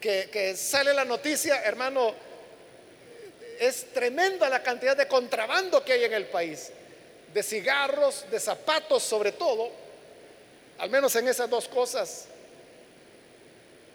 que, 0.00 0.54
sale 0.54 0.92
la 0.92 1.06
noticia, 1.06 1.62
hermano, 1.62 2.14
es 3.58 3.86
tremenda 3.94 4.50
la 4.50 4.62
cantidad 4.62 4.94
de 4.94 5.08
contrabando 5.08 5.82
que 5.82 5.94
hay 5.94 6.04
en 6.04 6.12
el 6.12 6.26
país, 6.26 6.70
de 7.32 7.42
cigarros, 7.42 8.26
de 8.30 8.38
zapatos 8.38 9.02
sobre 9.02 9.32
todo, 9.32 9.70
al 10.78 10.90
menos 10.90 11.16
en 11.16 11.28
esas 11.28 11.48
dos 11.48 11.68
cosas 11.68 12.26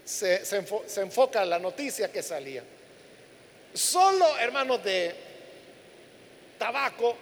se, 0.04 0.42
enfoca 0.98 1.46
la 1.46 1.60
noticia 1.60 2.12
que 2.12 2.24
salía. 2.24 2.64
Solo, 3.72 4.36
hermanos, 4.40 4.84
de 4.84 5.16
tabaco, 6.58 7.16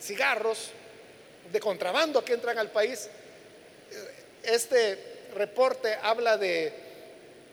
cigarros, 0.00 0.70
de 1.50 1.58
contrabando 1.58 2.24
que 2.24 2.34
entran 2.34 2.56
al 2.56 2.70
país, 2.70 3.08
este 4.42 4.98
reporte 5.34 5.96
habla 6.02 6.36
de 6.36 6.72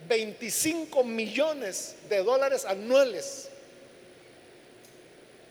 25 0.08 1.04
millones 1.04 1.96
de 2.10 2.24
dólares 2.24 2.66
anuales 2.66 3.50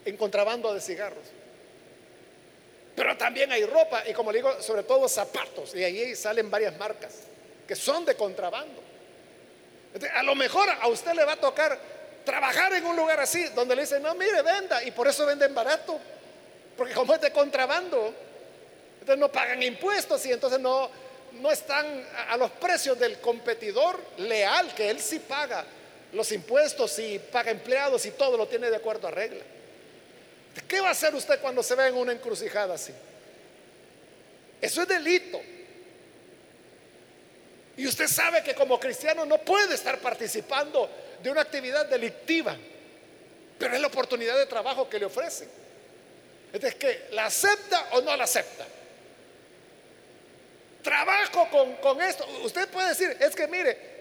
en 0.05 0.17
contrabando 0.17 0.73
de 0.73 0.81
cigarros. 0.81 1.25
Pero 2.95 3.17
también 3.17 3.51
hay 3.51 3.65
ropa 3.65 4.05
y 4.09 4.13
como 4.13 4.31
le 4.31 4.39
digo, 4.39 4.63
sobre 4.63 4.85
todo 4.85 5.09
zapatos. 5.09 5.75
Y 5.75 5.83
ahí 5.83 6.15
salen 6.15 6.51
varias 6.51 6.77
marcas 6.77 7.15
que 7.67 7.75
son 7.75 8.05
de 8.05 8.15
contrabando. 8.15 8.83
a 10.15 10.23
lo 10.23 10.35
mejor 10.35 10.69
a 10.69 10.87
usted 10.89 11.13
le 11.13 11.25
va 11.25 11.33
a 11.33 11.41
tocar 11.41 11.79
trabajar 12.25 12.73
en 12.75 12.87
un 12.87 12.97
lugar 12.97 13.21
así, 13.21 13.45
donde 13.55 13.77
le 13.77 13.83
dicen, 13.83 14.03
no, 14.03 14.15
mire, 14.15 14.43
venda. 14.43 14.83
Y 14.85 14.91
por 14.91 15.09
eso 15.09 15.27
venden 15.27 15.55
barato. 15.55 15.99
Porque 16.77 16.95
como 16.95 17.15
es 17.15 17.21
de 17.21 17.31
contrabando, 17.31 18.15
entonces 19.01 19.19
no 19.19 19.31
pagan 19.31 19.63
impuestos 19.63 20.25
y 20.27 20.33
entonces 20.33 20.59
no, 20.59 20.91
no 21.41 21.51
están 21.51 22.07
a 22.29 22.37
los 22.37 22.51
precios 22.53 22.99
del 22.99 23.21
competidor 23.21 24.01
leal, 24.19 24.75
que 24.75 24.91
él 24.91 25.01
sí 25.01 25.19
paga 25.19 25.65
los 26.13 26.31
impuestos 26.33 26.99
y 26.99 27.19
paga 27.19 27.51
empleados 27.51 28.07
y 28.07 28.13
todo 28.13 28.37
lo 28.37 28.47
tiene 28.47 28.71
de 28.71 28.77
acuerdo 28.77 29.09
a 29.09 29.11
regla. 29.11 29.43
¿Qué 30.69 30.81
va 30.81 30.89
a 30.89 30.93
hacer 30.93 31.15
usted 31.15 31.41
cuando 31.41 31.63
se 31.63 31.75
ve 31.75 31.89
en 31.89 31.97
una 31.97 32.13
encrucijada 32.13 32.75
así? 32.75 32.93
Eso 34.61 34.83
es 34.83 34.89
delito. 34.89 35.41
Y 37.77 37.87
usted 37.87 38.07
sabe 38.07 38.43
que 38.43 38.55
como 38.55 38.79
cristiano 38.79 39.27
no 39.27 39.39
puede 39.39 39.75
estar 39.75 39.99
participando 39.99 40.89
de 41.23 41.31
una 41.31 41.41
actividad 41.41 41.87
delictiva, 41.87 42.57
pero 43.59 43.75
es 43.75 43.81
la 43.81 43.89
oportunidad 43.89 44.39
de 44.39 44.47
trabajo 44.47 44.89
que 44.89 44.99
le 44.99 45.07
ofrecen. 45.07 45.49
Entonces, 46.53 46.77
¿qué? 46.77 47.09
¿La 47.11 47.27
acepta 47.27 47.89
o 47.93 48.01
no 48.01 48.17
la 48.17 48.25
acepta? 48.25 48.65
Trabajo 50.85 51.49
con, 51.51 51.75
con 51.77 52.01
esto. 52.03 52.25
Usted 52.45 52.69
puede 52.69 52.91
decir, 52.91 53.17
es 53.19 53.35
que 53.35 53.49
mire, 53.49 53.95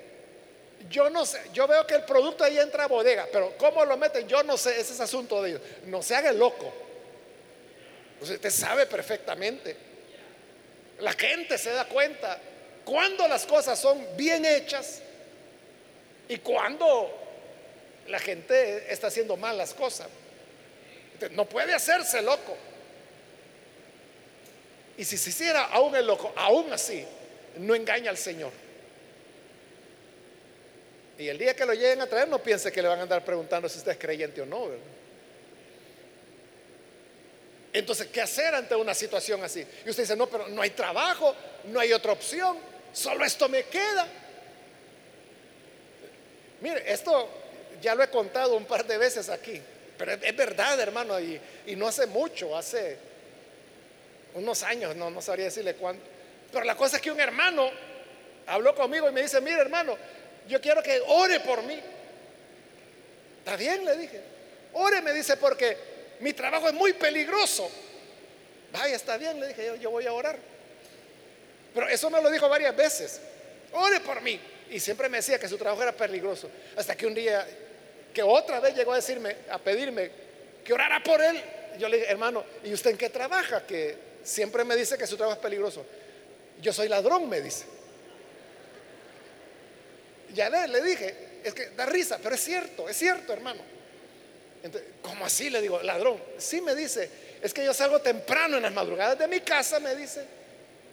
yo 0.89 1.09
no 1.09 1.25
sé, 1.25 1.41
yo 1.53 1.65
veo 1.65 1.87
que 1.87 1.95
el 1.95 2.03
producto 2.03 2.43
ahí 2.43 2.59
entra 2.59 2.83
a 2.83 2.87
bodega, 2.87 3.25
pero 3.31 3.53
¿cómo 3.57 3.85
lo 3.85 3.97
meten? 3.97 4.27
Yo 4.27 4.43
no 4.43 4.57
sé, 4.57 4.79
ese 4.79 4.93
es 4.93 4.99
asunto 4.99 5.41
de 5.41 5.51
ellos. 5.51 5.61
No 5.85 6.03
se 6.03 6.13
haga 6.13 6.33
loco. 6.33 6.71
Usted 8.19 8.49
sabe 8.51 8.85
perfectamente. 8.85 9.75
La 10.99 11.13
gente 11.13 11.57
se 11.57 11.71
da 11.71 11.85
cuenta 11.85 12.39
cuando 12.85 13.27
las 13.29 13.45
cosas 13.45 13.79
son 13.79 14.05
bien 14.17 14.45
hechas 14.45 15.01
y 16.27 16.37
cuando 16.37 17.09
la 18.07 18.19
gente 18.19 18.91
está 18.91 19.07
haciendo 19.07 19.37
mal 19.37 19.57
las 19.57 19.73
cosas. 19.73 20.07
no 21.31 21.45
puede 21.45 21.73
hacerse 21.73 22.21
loco. 22.21 22.57
Y 24.97 25.05
si 25.05 25.17
se 25.17 25.29
hiciera 25.29 25.65
aún 25.65 25.95
el 25.95 26.05
loco, 26.05 26.33
aún 26.35 26.71
así, 26.71 27.05
no 27.57 27.75
engaña 27.75 28.09
al 28.09 28.17
Señor. 28.17 28.51
Y 31.17 31.27
el 31.27 31.37
día 31.37 31.55
que 31.55 31.65
lo 31.65 31.73
lleguen 31.73 32.01
a 32.01 32.07
traer, 32.07 32.27
no 32.27 32.39
piense 32.39 32.71
que 32.71 32.81
le 32.81 32.87
van 32.87 32.99
a 32.99 33.03
andar 33.03 33.23
preguntando 33.23 33.69
si 33.69 33.77
usted 33.77 33.91
es 33.91 33.97
creyente 33.97 34.41
o 34.41 34.45
no. 34.45 34.69
Entonces, 37.71 38.07
¿qué 38.07 38.21
hacer 38.21 38.53
ante 38.53 38.75
una 38.75 38.93
situación 38.93 39.43
así? 39.43 39.65
Y 39.85 39.89
usted 39.89 40.03
dice, 40.03 40.15
no, 40.15 40.27
pero 40.27 40.47
no 40.47 40.61
hay 40.61 40.69
trabajo, 40.71 41.35
no 41.65 41.79
hay 41.79 41.91
otra 41.91 42.11
opción, 42.11 42.57
solo 42.91 43.25
esto 43.25 43.49
me 43.49 43.63
queda. 43.63 44.07
Mire, 46.61 46.91
esto 46.91 47.29
ya 47.81 47.95
lo 47.95 48.03
he 48.03 48.09
contado 48.09 48.55
un 48.55 48.65
par 48.65 48.85
de 48.85 48.97
veces 48.97 49.27
aquí, 49.27 49.59
pero 49.97 50.13
es, 50.13 50.35
verdad, 50.35 50.79
hermano, 50.79 51.19
y, 51.19 51.39
no 51.75 51.87
hace 51.87 52.05
mucho, 52.05 52.55
hace 52.55 52.97
unos 54.35 54.63
años, 54.63 54.95
no, 54.95 55.09
no 55.09 55.21
sabría 55.21 55.45
decirle 55.45 55.75
cuánto. 55.75 56.03
Pero 56.51 56.65
la 56.65 56.75
cosa 56.75 56.97
es 56.97 57.01
que 57.01 57.11
un 57.11 57.19
hermano 57.19 57.69
habló 58.47 58.75
conmigo 58.75 59.09
y 59.09 59.11
me 59.11 59.21
dice, 59.21 59.41
mire 59.41 59.61
hermano, 59.61 59.97
yo 60.47 60.61
quiero 60.61 60.81
que 60.83 61.01
ore 61.07 61.39
por 61.39 61.63
mí. 61.63 61.79
Está 63.39 63.55
bien, 63.55 63.83
le 63.85 63.97
dije. 63.97 64.21
Ore, 64.73 65.01
me 65.01 65.13
dice, 65.13 65.37
porque 65.37 65.77
mi 66.19 66.33
trabajo 66.33 66.67
es 66.67 66.73
muy 66.73 66.93
peligroso. 66.93 67.69
Vaya, 68.71 68.95
está 68.95 69.17
bien, 69.17 69.39
le 69.39 69.49
dije, 69.49 69.77
yo, 69.79 69.91
voy 69.91 70.05
a 70.05 70.13
orar. 70.13 70.37
Pero 71.73 71.87
eso 71.89 72.09
me 72.09 72.21
lo 72.21 72.29
dijo 72.31 72.47
varias 72.49 72.75
veces. 72.75 73.21
Ore 73.73 73.99
por 73.99 74.21
mí. 74.21 74.39
Y 74.69 74.79
siempre 74.79 75.09
me 75.09 75.17
decía 75.17 75.37
que 75.37 75.47
su 75.47 75.57
trabajo 75.57 75.83
era 75.83 75.91
peligroso. 75.91 76.49
Hasta 76.75 76.95
que 76.95 77.05
un 77.05 77.13
día, 77.13 77.45
que 78.13 78.23
otra 78.23 78.59
vez 78.59 78.75
llegó 78.75 78.93
a 78.93 78.95
decirme, 78.95 79.35
a 79.49 79.57
pedirme 79.59 80.09
que 80.63 80.73
orara 80.73 81.03
por 81.03 81.21
él. 81.21 81.39
Yo 81.77 81.89
le 81.89 81.97
dije, 81.97 82.09
hermano, 82.09 82.43
¿y 82.63 82.73
usted 82.73 82.91
en 82.91 82.97
qué 82.97 83.09
trabaja? 83.09 83.65
Que 83.65 84.12
siempre 84.23 84.63
me 84.63 84.75
dice 84.75 84.97
que 84.97 85.07
su 85.07 85.17
trabajo 85.17 85.37
es 85.37 85.43
peligroso. 85.43 85.85
Yo 86.61 86.73
soy 86.73 86.87
ladrón, 86.87 87.29
me 87.29 87.41
dice. 87.41 87.65
Ya 90.33 90.49
le 90.49 90.81
dije, 90.81 91.41
es 91.43 91.53
que 91.53 91.69
da 91.69 91.85
risa, 91.85 92.19
pero 92.21 92.35
es 92.35 92.43
cierto, 92.43 92.89
es 92.89 92.97
cierto, 92.97 93.33
hermano. 93.33 93.61
¿Cómo 95.01 95.25
así? 95.25 95.49
Le 95.49 95.61
digo, 95.61 95.81
ladrón. 95.81 96.21
Sí 96.37 96.61
me 96.61 96.73
dice, 96.73 97.09
es 97.41 97.53
que 97.53 97.65
yo 97.65 97.73
salgo 97.73 97.99
temprano 97.99 98.57
en 98.57 98.63
las 98.63 98.73
madrugadas 98.73 99.19
de 99.19 99.27
mi 99.27 99.41
casa, 99.41 99.79
me 99.79 99.95
dice. 99.95 100.25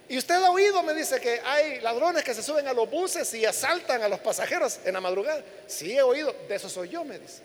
Y 0.09 0.19
usted 0.19 0.35
ha 0.35 0.51
oído, 0.51 0.83
me 0.83 0.93
dice, 0.93 1.21
que 1.21 1.41
hay 1.45 1.81
ladrones 1.81 2.25
que 2.25 2.35
se 2.35 2.43
suben 2.43 2.67
a 2.67 2.73
los 2.73 2.91
buses 2.91 3.33
y 3.33 3.47
asaltan 3.47 4.03
a 4.03 4.09
los 4.09 4.19
pasajeros 4.19 4.81
en 4.85 4.95
la 4.95 5.01
madrugada. 5.01 5.43
Sí, 5.69 5.97
he 5.97 6.03
oído, 6.03 6.35
de 6.49 6.57
eso 6.57 6.69
soy 6.69 6.89
yo, 6.89 7.05
me 7.05 7.19
dice. 7.19 7.43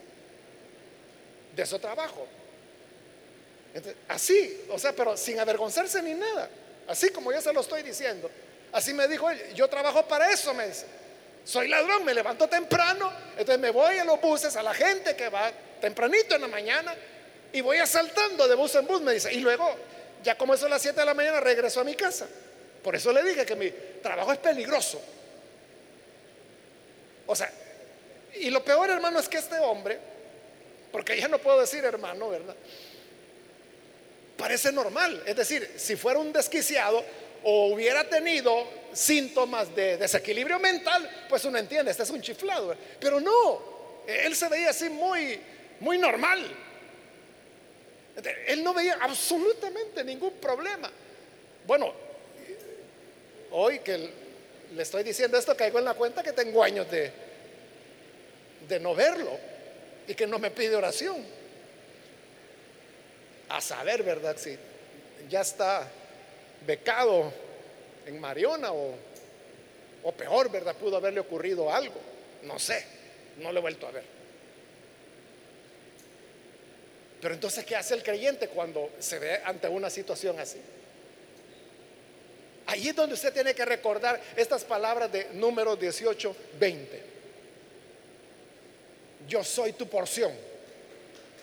De 1.55 1.61
eso 1.61 1.79
trabajo. 1.79 2.27
Así, 4.07 4.65
o 4.69 4.79
sea, 4.79 4.93
pero 4.93 5.17
sin 5.17 5.39
avergonzarse 5.39 6.01
ni 6.01 6.13
nada. 6.13 6.49
Así 6.87 7.09
como 7.09 7.31
yo 7.31 7.41
se 7.41 7.51
lo 7.51 7.61
estoy 7.61 7.83
diciendo. 7.83 8.29
Así 8.71 8.93
me 8.93 9.07
dijo 9.07 9.29
él, 9.29 9.53
yo 9.53 9.67
trabajo 9.67 10.07
para 10.07 10.31
eso, 10.31 10.53
me 10.53 10.67
dice. 10.67 10.85
Soy 11.43 11.67
ladrón, 11.67 12.03
me 12.03 12.13
levanto 12.13 12.47
temprano, 12.47 13.11
entonces 13.31 13.59
me 13.59 13.69
voy 13.69 13.97
a 13.97 14.03
los 14.03 14.19
buses, 14.19 14.55
a 14.55 14.63
la 14.63 14.73
gente 14.73 15.15
que 15.15 15.29
va 15.29 15.51
tempranito 15.79 16.35
en 16.35 16.41
la 16.41 16.47
mañana 16.47 16.95
y 17.53 17.61
voy 17.61 17.77
asaltando 17.77 18.47
de 18.47 18.55
bus 18.55 18.75
en 18.75 18.87
bus, 18.87 19.01
me 19.01 19.13
dice. 19.13 19.31
Y 19.33 19.39
luego, 19.39 19.75
ya 20.23 20.37
como 20.37 20.53
eso 20.53 20.67
las 20.67 20.81
7 20.81 20.99
de 20.99 21.05
la 21.05 21.13
mañana, 21.13 21.39
regreso 21.39 21.81
a 21.81 21.83
mi 21.83 21.95
casa. 21.95 22.27
Por 22.83 22.95
eso 22.95 23.11
le 23.11 23.23
dije 23.23 23.45
que 23.45 23.55
mi 23.55 23.71
trabajo 24.01 24.31
es 24.31 24.39
peligroso. 24.39 25.01
O 27.27 27.35
sea, 27.35 27.51
y 28.35 28.49
lo 28.49 28.63
peor, 28.63 28.89
hermano, 28.89 29.19
es 29.19 29.29
que 29.29 29.37
este 29.37 29.57
hombre, 29.59 29.97
porque 30.91 31.19
ya 31.19 31.27
no 31.27 31.39
puedo 31.39 31.61
decir 31.61 31.83
hermano, 31.85 32.29
¿verdad? 32.29 32.55
Parece 34.37 34.71
normal. 34.71 35.23
Es 35.25 35.35
decir, 35.35 35.73
si 35.77 35.95
fuera 35.95 36.19
un 36.19 36.33
desquiciado, 36.33 37.03
o 37.47 37.67
hubiera 37.67 38.03
tenido 38.09 38.67
síntomas 38.91 39.73
de 39.75 39.97
desequilibrio 39.97 40.59
mental, 40.59 41.07
pues 41.29 41.45
uno 41.45 41.59
entiende, 41.59 41.91
este 41.91 42.01
es 42.01 42.09
un 42.09 42.19
chiflado. 42.19 42.75
Pero 42.99 43.19
no, 43.19 44.01
él 44.07 44.35
se 44.35 44.49
veía 44.49 44.71
así 44.71 44.89
muy, 44.89 45.39
muy 45.79 45.99
normal. 45.99 46.43
Él 48.47 48.63
no 48.63 48.73
veía 48.73 48.97
absolutamente 48.99 50.03
ningún 50.03 50.33
problema. 50.33 50.89
Bueno, 51.67 51.93
hoy 53.51 53.79
que 53.79 54.09
le 54.73 54.81
estoy 54.81 55.03
diciendo 55.03 55.37
esto, 55.37 55.55
caigo 55.55 55.77
en 55.77 55.85
la 55.85 55.93
cuenta 55.93 56.23
que 56.23 56.33
tengo 56.33 56.63
años 56.63 56.89
de, 56.89 57.11
de 58.67 58.79
no 58.79 58.95
verlo 58.95 59.37
y 60.07 60.15
que 60.15 60.25
no 60.25 60.39
me 60.39 60.49
pide 60.49 60.75
oración. 60.75 61.23
A 63.49 63.61
saber, 63.61 64.03
¿verdad? 64.03 64.37
Si 64.37 64.57
ya 65.29 65.41
está 65.41 65.87
becado 66.65 67.31
en 68.05 68.19
Mariona 68.19 68.71
o, 68.71 68.95
o 70.03 70.11
peor, 70.11 70.51
¿verdad? 70.51 70.75
Pudo 70.75 70.97
haberle 70.97 71.19
ocurrido 71.19 71.71
algo. 71.71 71.99
No 72.43 72.59
sé, 72.59 72.85
no 73.37 73.51
lo 73.51 73.59
he 73.59 73.61
vuelto 73.61 73.87
a 73.87 73.91
ver. 73.91 74.03
Pero 77.21 77.33
entonces, 77.33 77.65
¿qué 77.65 77.75
hace 77.75 77.95
el 77.95 78.03
creyente 78.03 78.49
cuando 78.49 78.91
se 78.99 79.17
ve 79.17 79.41
ante 79.43 79.67
una 79.67 79.89
situación 79.89 80.39
así? 80.39 80.59
Ahí 82.67 82.89
es 82.89 82.95
donde 82.95 83.13
usted 83.13 83.33
tiene 83.33 83.53
que 83.53 83.65
recordar 83.65 84.21
estas 84.35 84.63
palabras 84.63 85.11
de 85.11 85.29
número 85.33 85.75
18, 85.75 86.35
20. 86.59 87.03
Yo 89.27 89.43
soy 89.43 89.73
tu 89.73 89.87
porción 89.87 90.31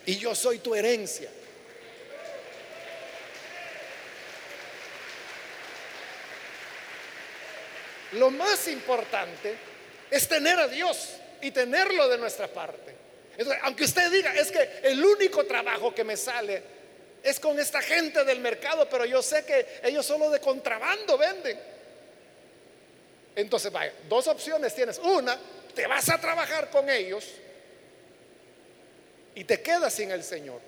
y 0.07 0.17
yo 0.17 0.35
soy 0.35 0.59
tu 0.59 0.75
herencia. 0.75 1.29
Lo 8.13 8.31
más 8.31 8.69
importante 8.69 9.55
es 10.11 10.29
tener 10.29 10.59
a 10.59 10.69
Dios 10.69 11.17
y 11.41 11.51
tenerlo 11.51 12.09
de 12.09 12.19
nuestra 12.19 12.49
parte. 12.49 12.95
aunque 13.63 13.85
usted 13.85 14.11
diga, 14.11 14.35
es 14.35 14.53
que 14.53 14.81
el 14.83 15.03
único 15.05 15.45
trabajo 15.45 15.95
que 15.95 16.05
me 16.05 16.17
sale 16.17 16.63
es 17.23 17.41
con 17.41 17.59
esta 17.59 17.81
gente 17.81 18.25
del 18.25 18.41
mercado, 18.41 18.89
pero 18.89 19.05
yo 19.05 19.23
sé 19.23 19.45
que 19.45 19.81
ellos 19.83 20.05
solo 20.05 20.31
de 20.31 20.41
contrabando 20.41 21.17
venden. 21.17 21.59
Entonces, 23.35 23.73
vaya, 23.73 23.93
dos 24.09 24.27
opciones 24.27 24.75
tienes. 24.75 24.99
Una, 24.99 25.39
te 25.75 25.87
vas 25.87 26.09
a 26.11 26.21
trabajar 26.21 26.69
con 26.71 26.91
ellos 26.91 27.27
y 29.35 29.45
te 29.45 29.61
quedas 29.63 29.95
sin 29.95 30.11
el 30.11 30.23
Señor. 30.23 30.61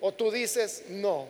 O 0.00 0.12
tú 0.14 0.30
dices, 0.30 0.84
no, 0.88 1.28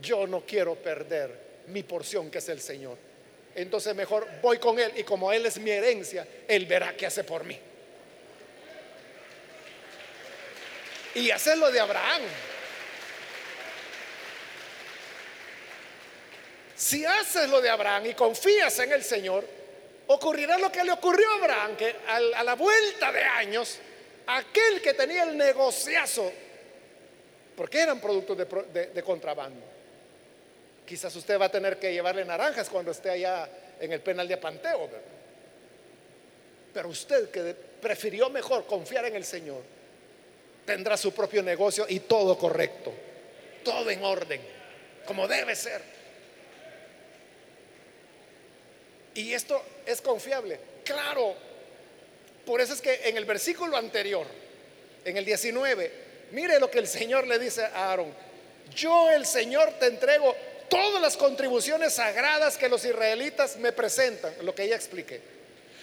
yo 0.00 0.26
no 0.26 0.44
quiero 0.46 0.76
perder 0.76 1.50
mi 1.66 1.82
porción 1.82 2.30
que 2.30 2.38
es 2.38 2.48
el 2.48 2.60
Señor. 2.60 3.09
Entonces 3.54 3.94
mejor 3.94 4.26
voy 4.40 4.58
con 4.58 4.78
Él 4.78 4.92
y 4.96 5.02
como 5.02 5.32
Él 5.32 5.46
es 5.46 5.58
mi 5.58 5.70
herencia, 5.70 6.26
Él 6.46 6.66
verá 6.66 6.96
qué 6.96 7.06
hace 7.06 7.24
por 7.24 7.44
mí. 7.44 7.58
Y 11.14 11.30
hacerlo 11.30 11.70
de 11.70 11.80
Abraham. 11.80 12.22
Si 16.76 17.04
haces 17.04 17.48
lo 17.50 17.60
de 17.60 17.68
Abraham 17.68 18.06
y 18.06 18.14
confías 18.14 18.78
en 18.78 18.92
el 18.92 19.04
Señor, 19.04 19.46
ocurrirá 20.06 20.58
lo 20.58 20.72
que 20.72 20.82
le 20.82 20.92
ocurrió 20.92 21.28
a 21.30 21.34
Abraham, 21.34 21.76
que 21.76 21.94
a 22.06 22.42
la 22.42 22.54
vuelta 22.54 23.12
de 23.12 23.22
años, 23.22 23.78
aquel 24.26 24.80
que 24.80 24.94
tenía 24.94 25.24
el 25.24 25.36
negociazo, 25.36 26.32
porque 27.56 27.80
eran 27.80 28.00
productos 28.00 28.38
de, 28.38 29.02
contrabando, 29.04 29.60
quizás 30.90 31.14
usted 31.14 31.40
va 31.40 31.44
a 31.44 31.50
tener 31.52 31.78
que 31.78 31.92
llevarle 31.92 32.24
naranjas 32.24 32.68
cuando 32.68 32.90
esté 32.90 33.10
allá 33.10 33.48
en 33.78 33.92
el 33.92 34.00
penal 34.00 34.26
de 34.26 34.36
Panteo, 34.38 34.90
pero 36.74 36.88
usted 36.88 37.30
que 37.30 37.54
prefirió 37.80 38.28
mejor 38.28 38.66
confiar 38.66 39.04
en 39.04 39.14
el 39.14 39.24
Señor, 39.24 39.62
tendrá 40.66 40.96
su 40.96 41.14
propio 41.14 41.44
negocio 41.44 41.86
y 41.88 42.00
todo 42.00 42.36
correcto, 42.36 42.92
todo 43.62 43.88
en 43.88 44.02
orden, 44.02 44.40
como 45.06 45.28
debe 45.28 45.54
ser. 45.54 45.80
Y 49.14 49.32
esto 49.32 49.62
es 49.86 50.00
confiable. 50.00 50.58
Claro, 50.84 51.36
por 52.44 52.60
eso 52.60 52.74
es 52.74 52.80
que 52.80 53.08
en 53.08 53.16
el 53.16 53.26
versículo 53.26 53.76
anterior, 53.76 54.26
en 55.04 55.16
el 55.16 55.24
19, 55.24 55.92
mire 56.32 56.58
lo 56.58 56.68
que 56.68 56.80
el 56.80 56.88
Señor 56.88 57.28
le 57.28 57.38
dice 57.38 57.62
a 57.62 57.90
Aarón. 57.90 58.12
Yo 58.74 59.08
el 59.12 59.24
Señor 59.24 59.74
te 59.78 59.86
entrego 59.86 60.34
todas 60.70 61.02
las 61.02 61.16
contribuciones 61.18 61.94
sagradas 61.94 62.56
que 62.56 62.70
los 62.70 62.82
israelitas 62.84 63.56
me 63.56 63.72
presentan, 63.72 64.32
lo 64.40 64.54
que 64.54 64.66
ya 64.66 64.76
expliqué. 64.76 65.20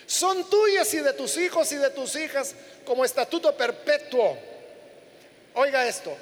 Son 0.08 0.50
tuyas 0.50 0.92
y 0.94 1.00
de 1.00 1.14
tus 1.14 1.38
hijos 1.38 1.72
y 1.74 1.76
de 1.76 1.92
tus 1.92 2.16
hijas 2.16 2.56
como 2.86 3.06
estatuto 3.06 3.56
perpetuo. 3.56 4.38
Oiga 5.54 5.86
esto. 5.86 6.18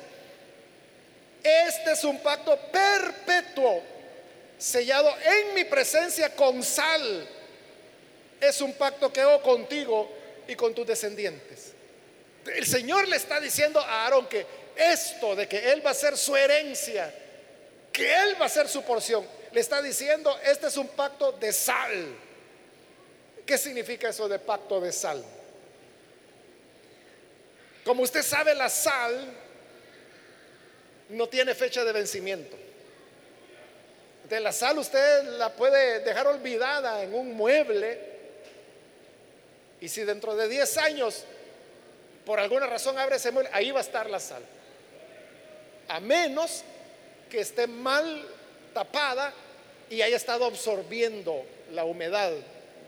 Este 1.44 1.92
es 1.92 2.04
un 2.04 2.20
pacto 2.20 2.58
perpetuo 2.72 3.84
sellado 4.58 5.16
en 5.24 5.54
mi 5.54 5.64
presencia 5.64 6.36
con 6.36 6.64
sal. 6.64 7.28
Es 8.42 8.60
un 8.62 8.74
pacto 8.74 9.14
que 9.14 9.22
hago 9.22 9.42
contigo 9.44 10.12
y 10.48 10.56
con 10.56 10.74
tus 10.74 10.88
descendientes. 10.88 11.74
El 12.46 12.66
Señor 12.66 13.08
le 13.08 13.16
está 13.16 13.40
diciendo 13.40 13.80
a 13.80 14.06
Aarón 14.06 14.28
que 14.28 14.46
esto 14.76 15.36
de 15.36 15.48
que 15.48 15.72
Él 15.72 15.86
va 15.86 15.92
a 15.92 15.96
ser 15.96 16.18
su 16.18 16.36
herencia, 16.36 17.14
que 17.96 18.14
Él 18.14 18.36
va 18.40 18.48
a 18.48 18.50
ser 18.50 18.68
su 18.68 18.84
porción, 18.84 19.26
le 19.54 19.62
está 19.62 19.82
diciendo, 19.82 20.38
este 20.44 20.68
es 20.68 20.76
un 20.76 20.90
pacto 20.90 21.32
de 21.32 21.54
sal. 21.54 22.14
¿Qué 23.46 23.58
significa 23.58 24.10
eso 24.10 24.28
de 24.28 24.38
pacto 24.38 24.82
de 24.82 24.92
sal? 24.92 25.24
Como 27.86 28.04
usted 28.04 28.22
sabe, 28.22 28.54
la 28.54 28.68
sal 28.68 29.34
no 31.10 31.30
tiene 31.30 31.56
fecha 31.56 31.86
de 31.86 31.94
vencimiento. 31.94 32.58
De 34.28 34.42
la 34.42 34.52
sal 34.52 34.78
usted 34.78 35.24
la 35.38 35.54
puede 35.54 36.02
dejar 36.02 36.28
olvidada 36.28 37.02
en 37.02 37.14
un 37.14 37.34
mueble. 37.34 38.14
Y 39.80 39.88
si 39.88 40.04
dentro 40.04 40.36
de 40.36 40.50
10 40.50 40.78
años, 40.80 41.24
por 42.26 42.42
alguna 42.42 42.66
razón 42.66 42.98
abre 42.98 43.16
ese 43.16 43.32
mueble, 43.32 43.52
ahí 43.54 43.72
va 43.72 43.80
a 43.80 43.84
estar 43.84 44.10
la 44.10 44.20
sal. 44.20 44.44
A 45.88 46.02
menos 46.02 46.64
que 47.36 47.42
esté 47.42 47.68
mal 47.68 48.26
tapada 48.74 49.34
y 49.90 50.02
haya 50.02 50.16
estado 50.16 50.46
absorbiendo 50.46 51.46
la 51.74 51.84
humedad 51.84 52.32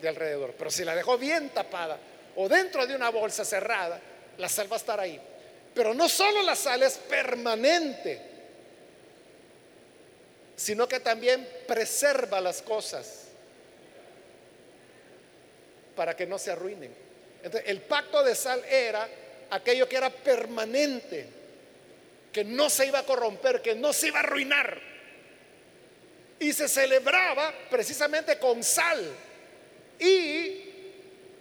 de 0.02 0.08
alrededor. 0.08 0.54
Pero 0.58 0.72
si 0.72 0.86
la 0.86 0.96
dejó 0.96 1.18
bien 1.18 1.50
tapada 1.50 1.98
o 2.38 2.48
dentro 2.48 2.88
de 2.88 2.96
una 2.96 3.10
bolsa 3.10 3.44
cerrada, 3.44 4.00
la 4.38 4.48
sal 4.48 4.72
va 4.72 4.78
a 4.78 4.80
estar 4.80 5.02
ahí. 5.02 5.20
Pero 5.74 5.94
no 5.94 6.08
solo 6.08 6.44
la 6.44 6.56
sal 6.56 6.82
es 6.82 6.94
permanente, 6.94 8.22
sino 10.56 10.88
que 10.88 11.02
también 11.02 11.46
preserva 11.68 12.40
las 12.40 12.62
cosas 12.62 13.26
para 15.94 16.16
que 16.16 16.26
no 16.26 16.40
se 16.40 16.52
arruinen. 16.52 16.96
Entonces, 17.44 17.70
el 17.70 17.82
pacto 17.82 18.24
de 18.24 18.34
sal 18.34 18.64
era 18.64 19.10
aquello 19.50 19.90
que 19.90 19.98
era 19.98 20.10
permanente, 20.10 21.37
que 22.38 22.44
no 22.44 22.70
se 22.70 22.86
iba 22.86 23.00
a 23.00 23.04
corromper, 23.04 23.64
que 23.64 23.74
no 23.74 23.92
se 23.92 24.10
iba 24.10 24.20
a 24.20 24.22
arruinar. 24.22 24.80
Y 26.40 26.54
se 26.54 26.68
celebraba 26.68 27.52
precisamente 27.68 28.38
con 28.38 28.64
sal 28.64 29.12
y 30.00 30.62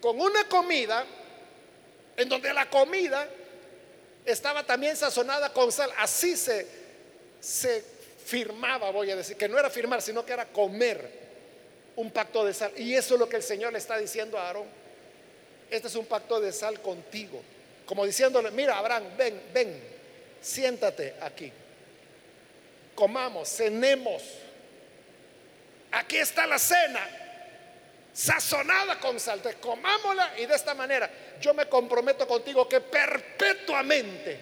con 0.00 0.18
una 0.18 0.48
comida 0.48 1.04
en 2.16 2.30
donde 2.30 2.50
la 2.54 2.70
comida 2.70 3.28
estaba 4.24 4.64
también 4.64 4.96
sazonada 4.96 5.52
con 5.52 5.70
sal. 5.70 5.92
Así 5.98 6.34
se, 6.34 6.66
se 7.40 7.84
firmaba, 8.24 8.90
voy 8.90 9.10
a 9.10 9.16
decir, 9.16 9.36
que 9.36 9.50
no 9.50 9.58
era 9.58 9.68
firmar, 9.68 10.00
sino 10.00 10.24
que 10.24 10.32
era 10.32 10.46
comer 10.46 11.10
un 11.96 12.10
pacto 12.10 12.42
de 12.42 12.54
sal. 12.54 12.72
Y 12.74 12.94
eso 12.94 13.16
es 13.16 13.20
lo 13.20 13.28
que 13.28 13.36
el 13.36 13.42
Señor 13.42 13.70
le 13.70 13.80
está 13.80 13.98
diciendo 13.98 14.38
a 14.38 14.46
Aarón. 14.46 14.66
Este 15.70 15.88
es 15.88 15.94
un 15.94 16.06
pacto 16.06 16.40
de 16.40 16.54
sal 16.54 16.80
contigo. 16.80 17.42
Como 17.84 18.06
diciéndole, 18.06 18.50
mira, 18.50 18.78
Abraham, 18.78 19.04
ven, 19.18 19.42
ven, 19.52 19.95
siéntate 20.46 21.14
aquí. 21.20 21.52
Comamos, 22.94 23.48
cenemos. 23.48 24.22
Aquí 25.92 26.16
está 26.16 26.46
la 26.46 26.58
cena, 26.58 27.00
sazonada 28.12 28.98
con 29.00 29.18
sal. 29.18 29.40
comámosla 29.60 30.38
y 30.38 30.46
de 30.46 30.54
esta 30.54 30.74
manera 30.74 31.10
yo 31.40 31.54
me 31.54 31.66
comprometo 31.66 32.26
contigo 32.26 32.68
que 32.68 32.80
perpetuamente 32.80 34.40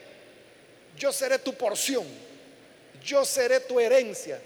yo 0.97 1.13
seré 1.13 1.39
tu 1.39 1.55
porción 1.55 2.07
yo 3.05 3.25
seré 3.25 3.61
tu 3.61 3.79
herencia, 3.79 4.41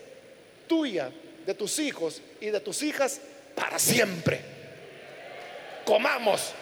tuya, 0.66 1.10
de 1.46 1.54
tus 1.54 1.78
hijos 1.78 2.20
y 2.40 2.50
de 2.50 2.60
tus 2.60 2.82
hijas 2.82 3.20
para 3.54 3.78
siempre. 3.78 4.40
Comamos 5.84 6.52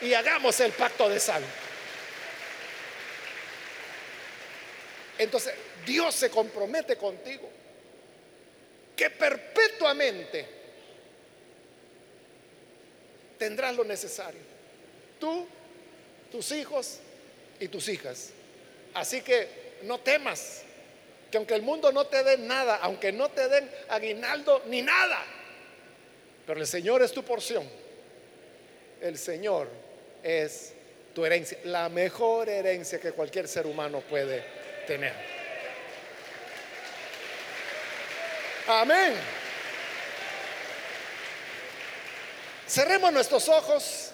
y 0.00 0.12
hagamos 0.14 0.60
el 0.60 0.72
pacto 0.72 1.08
de 1.08 1.18
sal. 1.18 1.42
Entonces, 5.18 5.54
Dios 5.84 6.14
se 6.14 6.30
compromete 6.30 6.96
contigo 6.96 7.48
que 8.94 9.10
perpetuamente 9.10 10.46
tendrás 13.38 13.74
lo 13.74 13.84
necesario. 13.84 14.40
Tú, 15.20 15.46
tus 16.30 16.52
hijos 16.52 16.98
y 17.60 17.68
tus 17.68 17.88
hijas 17.88 18.32
Así 18.96 19.20
que 19.20 19.46
no 19.82 19.98
temas, 19.98 20.62
que 21.30 21.36
aunque 21.36 21.52
el 21.52 21.60
mundo 21.60 21.92
no 21.92 22.06
te 22.06 22.24
dé 22.24 22.38
nada, 22.38 22.76
aunque 22.76 23.12
no 23.12 23.28
te 23.28 23.46
den 23.46 23.70
aguinaldo 23.90 24.62
ni 24.68 24.80
nada, 24.80 25.22
pero 26.46 26.60
el 26.60 26.66
Señor 26.66 27.02
es 27.02 27.12
tu 27.12 27.22
porción. 27.22 27.68
El 29.02 29.18
Señor 29.18 29.68
es 30.22 30.72
tu 31.14 31.26
herencia, 31.26 31.58
la 31.64 31.90
mejor 31.90 32.48
herencia 32.48 32.98
que 32.98 33.12
cualquier 33.12 33.48
ser 33.48 33.66
humano 33.66 34.00
puede 34.00 34.42
tener. 34.86 35.12
Amén. 38.68 39.14
Cerremos 42.68 43.12
nuestros 43.12 43.48
ojos 43.48 44.10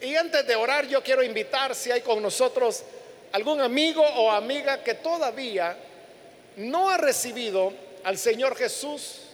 y 0.00 0.14
antes 0.16 0.46
de 0.46 0.56
orar 0.56 0.86
yo 0.86 1.02
quiero 1.02 1.22
invitar 1.22 1.74
si 1.74 1.90
hay 1.90 2.00
con 2.00 2.22
nosotros 2.22 2.84
algún 3.32 3.60
amigo 3.60 4.02
o 4.02 4.30
amiga 4.30 4.82
que 4.82 4.94
todavía 4.94 5.76
no 6.56 6.88
ha 6.88 6.96
recibido 6.96 7.72
al 8.04 8.16
Señor 8.16 8.56
Jesús 8.56 9.26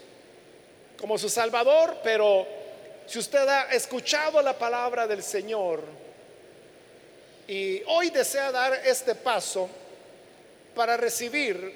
como 0.99 1.18
su 1.18 1.28
Salvador, 1.28 1.99
pero 2.03 2.47
si 3.07 3.18
usted 3.18 3.47
ha 3.49 3.62
escuchado 3.72 4.42
la 4.42 4.59
palabra 4.59 5.07
del 5.07 5.22
Señor 5.22 5.82
y 7.47 7.80
hoy 7.86 8.11
desea 8.11 8.51
dar 8.51 8.72
este 8.84 9.14
paso 9.14 9.68
para 10.77 10.99
recibir 10.99 11.72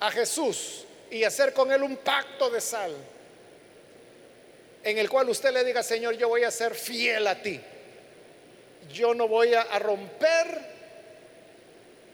a 0.00 0.10
Jesús 0.10 0.86
y 1.10 1.22
hacer 1.22 1.52
con 1.52 1.70
Él 1.70 1.82
un 1.82 1.98
pacto 1.98 2.48
de 2.48 2.60
sal, 2.60 2.96
en 4.82 4.96
el 4.96 5.10
cual 5.10 5.28
usted 5.28 5.52
le 5.52 5.62
diga, 5.62 5.82
Señor, 5.82 6.16
yo 6.16 6.28
voy 6.28 6.44
a 6.44 6.50
ser 6.50 6.74
fiel 6.74 7.26
a 7.26 7.40
ti. 7.42 7.60
Yo 8.92 9.12
no 9.12 9.28
voy 9.28 9.52
a, 9.52 9.78
romper 9.78 10.46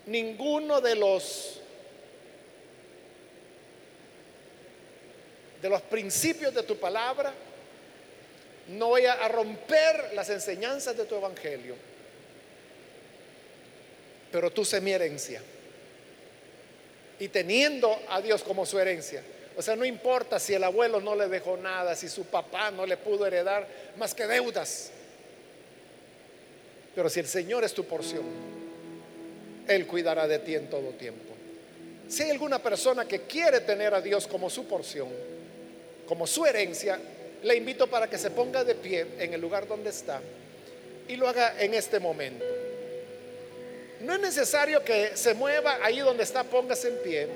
ninguno 0.06 0.80
de 0.80 0.96
los 0.96 1.60
de 5.62 5.68
los 5.68 5.80
principios 5.82 6.52
de 6.52 6.64
tu 6.64 6.76
palabra. 6.76 7.32
No 8.68 8.88
voy 8.88 9.06
a 9.06 9.28
romper 9.28 10.12
las 10.14 10.28
enseñanzas 10.30 10.96
de 10.96 11.04
tu 11.04 11.14
evangelio. 11.14 11.93
Pero 14.34 14.50
tú 14.50 14.64
sé 14.64 14.80
mi 14.80 14.90
herencia. 14.90 15.40
Y 17.20 17.28
teniendo 17.28 17.96
a 18.08 18.20
Dios 18.20 18.42
como 18.42 18.66
su 18.66 18.80
herencia, 18.80 19.22
o 19.56 19.62
sea, 19.62 19.76
no 19.76 19.84
importa 19.84 20.40
si 20.40 20.54
el 20.54 20.64
abuelo 20.64 21.00
no 21.00 21.14
le 21.14 21.28
dejó 21.28 21.56
nada, 21.56 21.94
si 21.94 22.08
su 22.08 22.24
papá 22.24 22.72
no 22.72 22.84
le 22.84 22.96
pudo 22.96 23.28
heredar 23.28 23.64
más 23.96 24.12
que 24.12 24.26
deudas. 24.26 24.90
Pero 26.96 27.08
si 27.08 27.20
el 27.20 27.28
Señor 27.28 27.62
es 27.62 27.72
tu 27.74 27.84
porción, 27.84 28.24
Él 29.68 29.86
cuidará 29.86 30.26
de 30.26 30.40
ti 30.40 30.56
en 30.56 30.68
todo 30.68 30.88
tiempo. 30.94 31.32
Si 32.08 32.24
hay 32.24 32.32
alguna 32.32 32.58
persona 32.58 33.06
que 33.06 33.20
quiere 33.20 33.60
tener 33.60 33.94
a 33.94 34.00
Dios 34.00 34.26
como 34.26 34.50
su 34.50 34.66
porción, 34.66 35.10
como 36.08 36.26
su 36.26 36.44
herencia, 36.44 36.98
le 37.44 37.54
invito 37.54 37.86
para 37.86 38.10
que 38.10 38.18
se 38.18 38.32
ponga 38.32 38.64
de 38.64 38.74
pie 38.74 39.06
en 39.20 39.32
el 39.32 39.40
lugar 39.40 39.68
donde 39.68 39.90
está 39.90 40.20
y 41.06 41.14
lo 41.14 41.28
haga 41.28 41.54
en 41.62 41.74
este 41.74 42.00
momento. 42.00 42.63
No 44.04 44.12
es 44.12 44.20
necesario 44.20 44.84
que 44.84 45.16
se 45.16 45.32
mueva 45.32 45.78
ahí 45.82 46.00
donde 46.00 46.24
está, 46.24 46.44
póngase 46.44 46.88
en 46.88 46.98
pie 46.98 47.28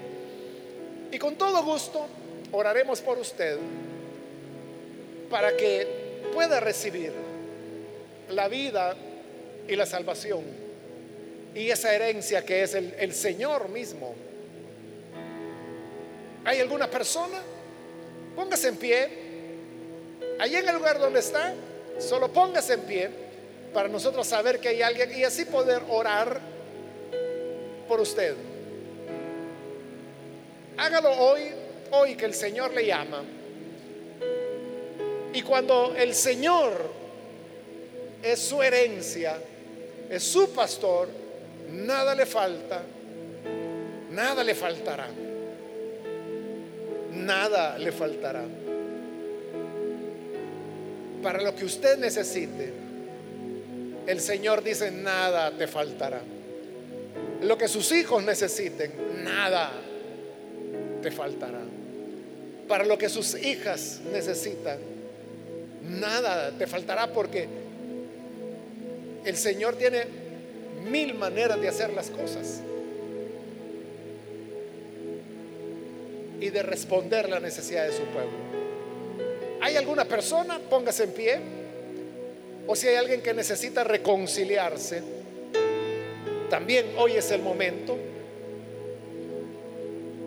y 1.10 1.18
con 1.18 1.36
todo 1.36 1.62
gusto 1.62 2.06
oraremos 2.52 3.00
por 3.00 3.18
usted 3.18 3.58
para 5.30 5.56
que 5.56 6.20
pueda 6.34 6.60
recibir 6.60 7.12
la 8.28 8.48
vida 8.48 8.94
y 9.66 9.76
la 9.76 9.86
salvación 9.86 10.44
y 11.54 11.70
esa 11.70 11.94
herencia 11.94 12.44
que 12.44 12.62
es 12.62 12.74
el, 12.74 12.94
el 12.98 13.14
Señor 13.14 13.70
mismo. 13.70 14.14
¿Hay 16.44 16.60
alguna 16.60 16.90
persona? 16.90 17.40
Póngase 18.36 18.68
en 18.68 18.76
pie. 18.76 19.08
Allí 20.38 20.56
en 20.56 20.68
el 20.68 20.74
lugar 20.74 20.98
donde 20.98 21.20
está, 21.20 21.54
solo 21.98 22.30
póngase 22.30 22.74
en 22.74 22.80
pie 22.82 23.10
para 23.72 23.88
nosotros 23.88 24.26
saber 24.26 24.60
que 24.60 24.68
hay 24.68 24.82
alguien 24.82 25.18
y 25.18 25.24
así 25.24 25.46
poder 25.46 25.82
orar 25.88 26.57
por 27.88 28.00
usted. 28.00 28.36
Hágalo 30.76 31.10
hoy, 31.10 31.50
hoy 31.90 32.14
que 32.14 32.26
el 32.26 32.34
Señor 32.34 32.72
le 32.74 32.86
llama. 32.86 33.24
Y 35.32 35.42
cuando 35.42 35.94
el 35.96 36.14
Señor 36.14 36.90
es 38.22 38.38
su 38.38 38.62
herencia, 38.62 39.38
es 40.10 40.22
su 40.22 40.50
pastor, 40.50 41.08
nada 41.70 42.14
le 42.14 42.26
falta, 42.26 42.82
nada 44.10 44.44
le 44.44 44.54
faltará. 44.54 45.08
Nada 47.12 47.78
le 47.78 47.90
faltará. 47.90 48.44
Para 51.22 51.42
lo 51.42 51.54
que 51.54 51.64
usted 51.64 51.98
necesite, 51.98 52.72
el 54.06 54.20
Señor 54.20 54.62
dice, 54.62 54.90
nada 54.90 55.50
te 55.50 55.66
faltará. 55.66 56.20
Lo 57.42 57.56
que 57.56 57.68
sus 57.68 57.92
hijos 57.92 58.22
necesiten, 58.24 58.92
nada 59.24 59.70
te 61.02 61.10
faltará. 61.10 61.60
Para 62.66 62.84
lo 62.84 62.98
que 62.98 63.08
sus 63.08 63.34
hijas 63.34 64.00
necesitan, 64.12 64.78
nada 65.88 66.50
te 66.52 66.66
faltará 66.66 67.06
porque 67.12 67.48
el 69.24 69.36
Señor 69.36 69.76
tiene 69.76 70.04
mil 70.90 71.14
maneras 71.14 71.60
de 71.60 71.68
hacer 71.68 71.92
las 71.92 72.10
cosas 72.10 72.60
y 76.40 76.50
de 76.50 76.62
responder 76.62 77.28
la 77.28 77.40
necesidad 77.40 77.86
de 77.86 77.92
su 77.92 78.02
pueblo. 78.04 78.48
¿Hay 79.60 79.76
alguna 79.76 80.04
persona? 80.04 80.60
Póngase 80.70 81.04
en 81.04 81.12
pie. 81.12 81.38
O 82.66 82.76
si 82.76 82.86
hay 82.86 82.96
alguien 82.96 83.22
que 83.22 83.32
necesita 83.32 83.82
reconciliarse, 83.82 85.02
también 86.50 86.94
hoy 86.96 87.16
es 87.16 87.30
el 87.30 87.42
momento. 87.42 87.96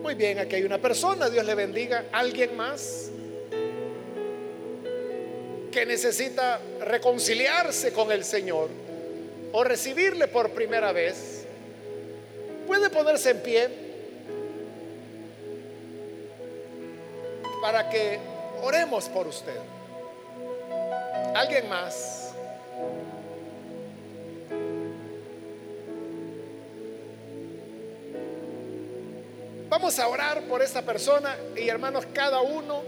Muy 0.02 0.14
bien, 0.14 0.38
aquí 0.38 0.56
hay 0.56 0.64
una 0.64 0.78
persona, 0.78 1.30
Dios 1.30 1.44
le 1.44 1.54
bendiga. 1.54 2.06
¿Alguien 2.12 2.56
más 2.56 3.10
que 5.70 5.86
necesita 5.86 6.60
reconciliarse 6.80 7.92
con 7.92 8.10
el 8.12 8.24
Señor 8.24 8.68
o 9.52 9.64
recibirle 9.64 10.28
por 10.28 10.50
primera 10.50 10.92
vez? 10.92 11.44
Puede 12.66 12.90
ponerse 12.90 13.30
en 13.30 13.40
pie 13.40 13.68
para 17.60 17.88
que 17.88 18.18
oremos 18.62 19.08
por 19.08 19.28
usted. 19.28 19.58
¿Alguien 21.34 21.68
más? 21.68 22.21
A 29.98 30.08
orar 30.08 30.42
por 30.42 30.62
esta 30.62 30.82
persona 30.82 31.36
y 31.56 31.68
hermanos, 31.68 32.06
cada 32.14 32.40
uno 32.40 32.82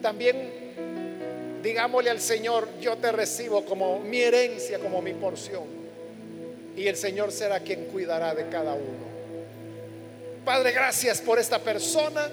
también 0.00 0.62
digámosle 1.62 2.10
al 2.10 2.20
Señor, 2.20 2.68
yo 2.80 2.96
te 2.96 3.12
recibo 3.12 3.64
como 3.64 4.00
mi 4.00 4.20
herencia, 4.20 4.78
como 4.78 5.02
mi 5.02 5.12
porción. 5.12 5.64
Y 6.76 6.86
el 6.86 6.96
Señor 6.96 7.30
será 7.30 7.60
quien 7.60 7.84
cuidará 7.86 8.34
de 8.34 8.48
cada 8.48 8.72
uno. 8.72 9.12
Padre, 10.44 10.72
gracias 10.72 11.20
por 11.20 11.38
esta 11.38 11.58
persona, 11.58 12.28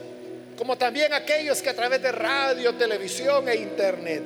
como 0.57 0.77
también 0.77 1.13
aquellos 1.13 1.61
que 1.61 1.69
a 1.69 1.75
través 1.75 2.01
de 2.01 2.11
radio, 2.11 2.73
televisión 2.75 3.47
e 3.49 3.55
internet 3.55 4.23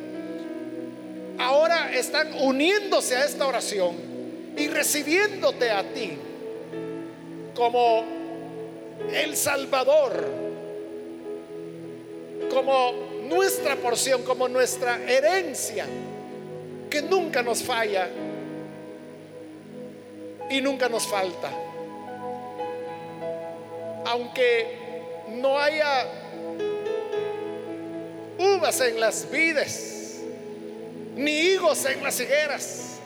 ahora 1.38 1.91
están 1.93 2.34
uniéndose 2.34 3.15
a 3.15 3.25
esta 3.25 3.47
oración 3.47 3.95
y 4.55 4.67
recibiéndote 4.67 5.71
a 5.71 5.84
ti 5.84 6.17
como 7.55 8.22
el 9.14 9.38
Salvador 9.38 10.26
como 12.49 12.93
nuestra 13.24 13.76
porción, 13.76 14.24
como 14.24 14.47
nuestra 14.47 14.99
herencia, 15.07 15.86
que 16.89 17.01
nunca 17.01 17.41
nos 17.41 17.64
falla 17.64 18.09
y 20.49 20.61
nunca 20.61 20.89
nos 20.89 21.07
falta. 21.07 21.49
Aunque 24.05 25.24
no 25.30 25.57
haya 25.57 26.07
uvas 28.38 28.82
en 28.82 28.99
las 28.99 29.30
vides, 29.32 30.22
ni 31.16 31.32
higos 31.32 31.86
en 31.86 32.03
las 32.03 32.20
higueras, 32.20 32.99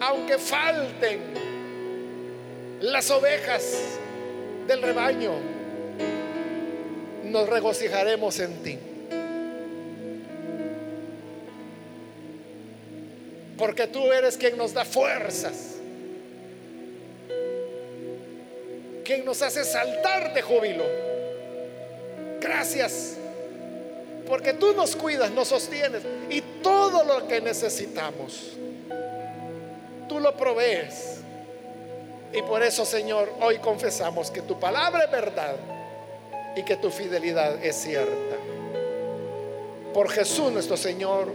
aunque 0.00 0.38
falten 0.38 1.20
las 2.80 3.10
ovejas 3.10 3.98
del 4.68 4.82
rebaño, 4.82 5.32
nos 7.24 7.48
regocijaremos 7.48 8.38
en 8.38 8.62
ti. 8.62 8.78
porque 13.58 13.88
tú 13.88 14.10
eres 14.12 14.36
quien 14.36 14.56
nos 14.56 14.72
da 14.72 14.84
fuerzas, 14.84 15.74
quien 19.04 19.24
nos 19.24 19.42
hace 19.42 19.64
saltar 19.64 20.32
de 20.32 20.40
júbilo. 20.40 20.84
Gracias, 22.40 23.16
porque 24.28 24.54
tú 24.54 24.72
nos 24.74 24.94
cuidas, 24.94 25.32
nos 25.32 25.48
sostienes 25.48 26.02
y 26.30 26.40
todo 26.62 27.02
lo 27.02 27.26
que 27.26 27.40
necesitamos, 27.40 28.52
tú 30.08 30.20
lo 30.20 30.36
provees. 30.36 31.17
Y 32.32 32.42
por 32.42 32.62
eso, 32.62 32.84
Señor, 32.84 33.32
hoy 33.40 33.58
confesamos 33.58 34.30
que 34.30 34.42
tu 34.42 34.58
palabra 34.58 35.04
es 35.04 35.10
verdad 35.10 35.56
y 36.56 36.62
que 36.62 36.76
tu 36.76 36.90
fidelidad 36.90 37.64
es 37.64 37.76
cierta. 37.76 38.36
Por 39.94 40.10
Jesús 40.10 40.52
nuestro 40.52 40.76
Señor, 40.76 41.32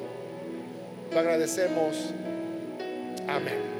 lo 1.11 1.19
agradecemos. 1.19 2.13
Amén. 3.27 3.72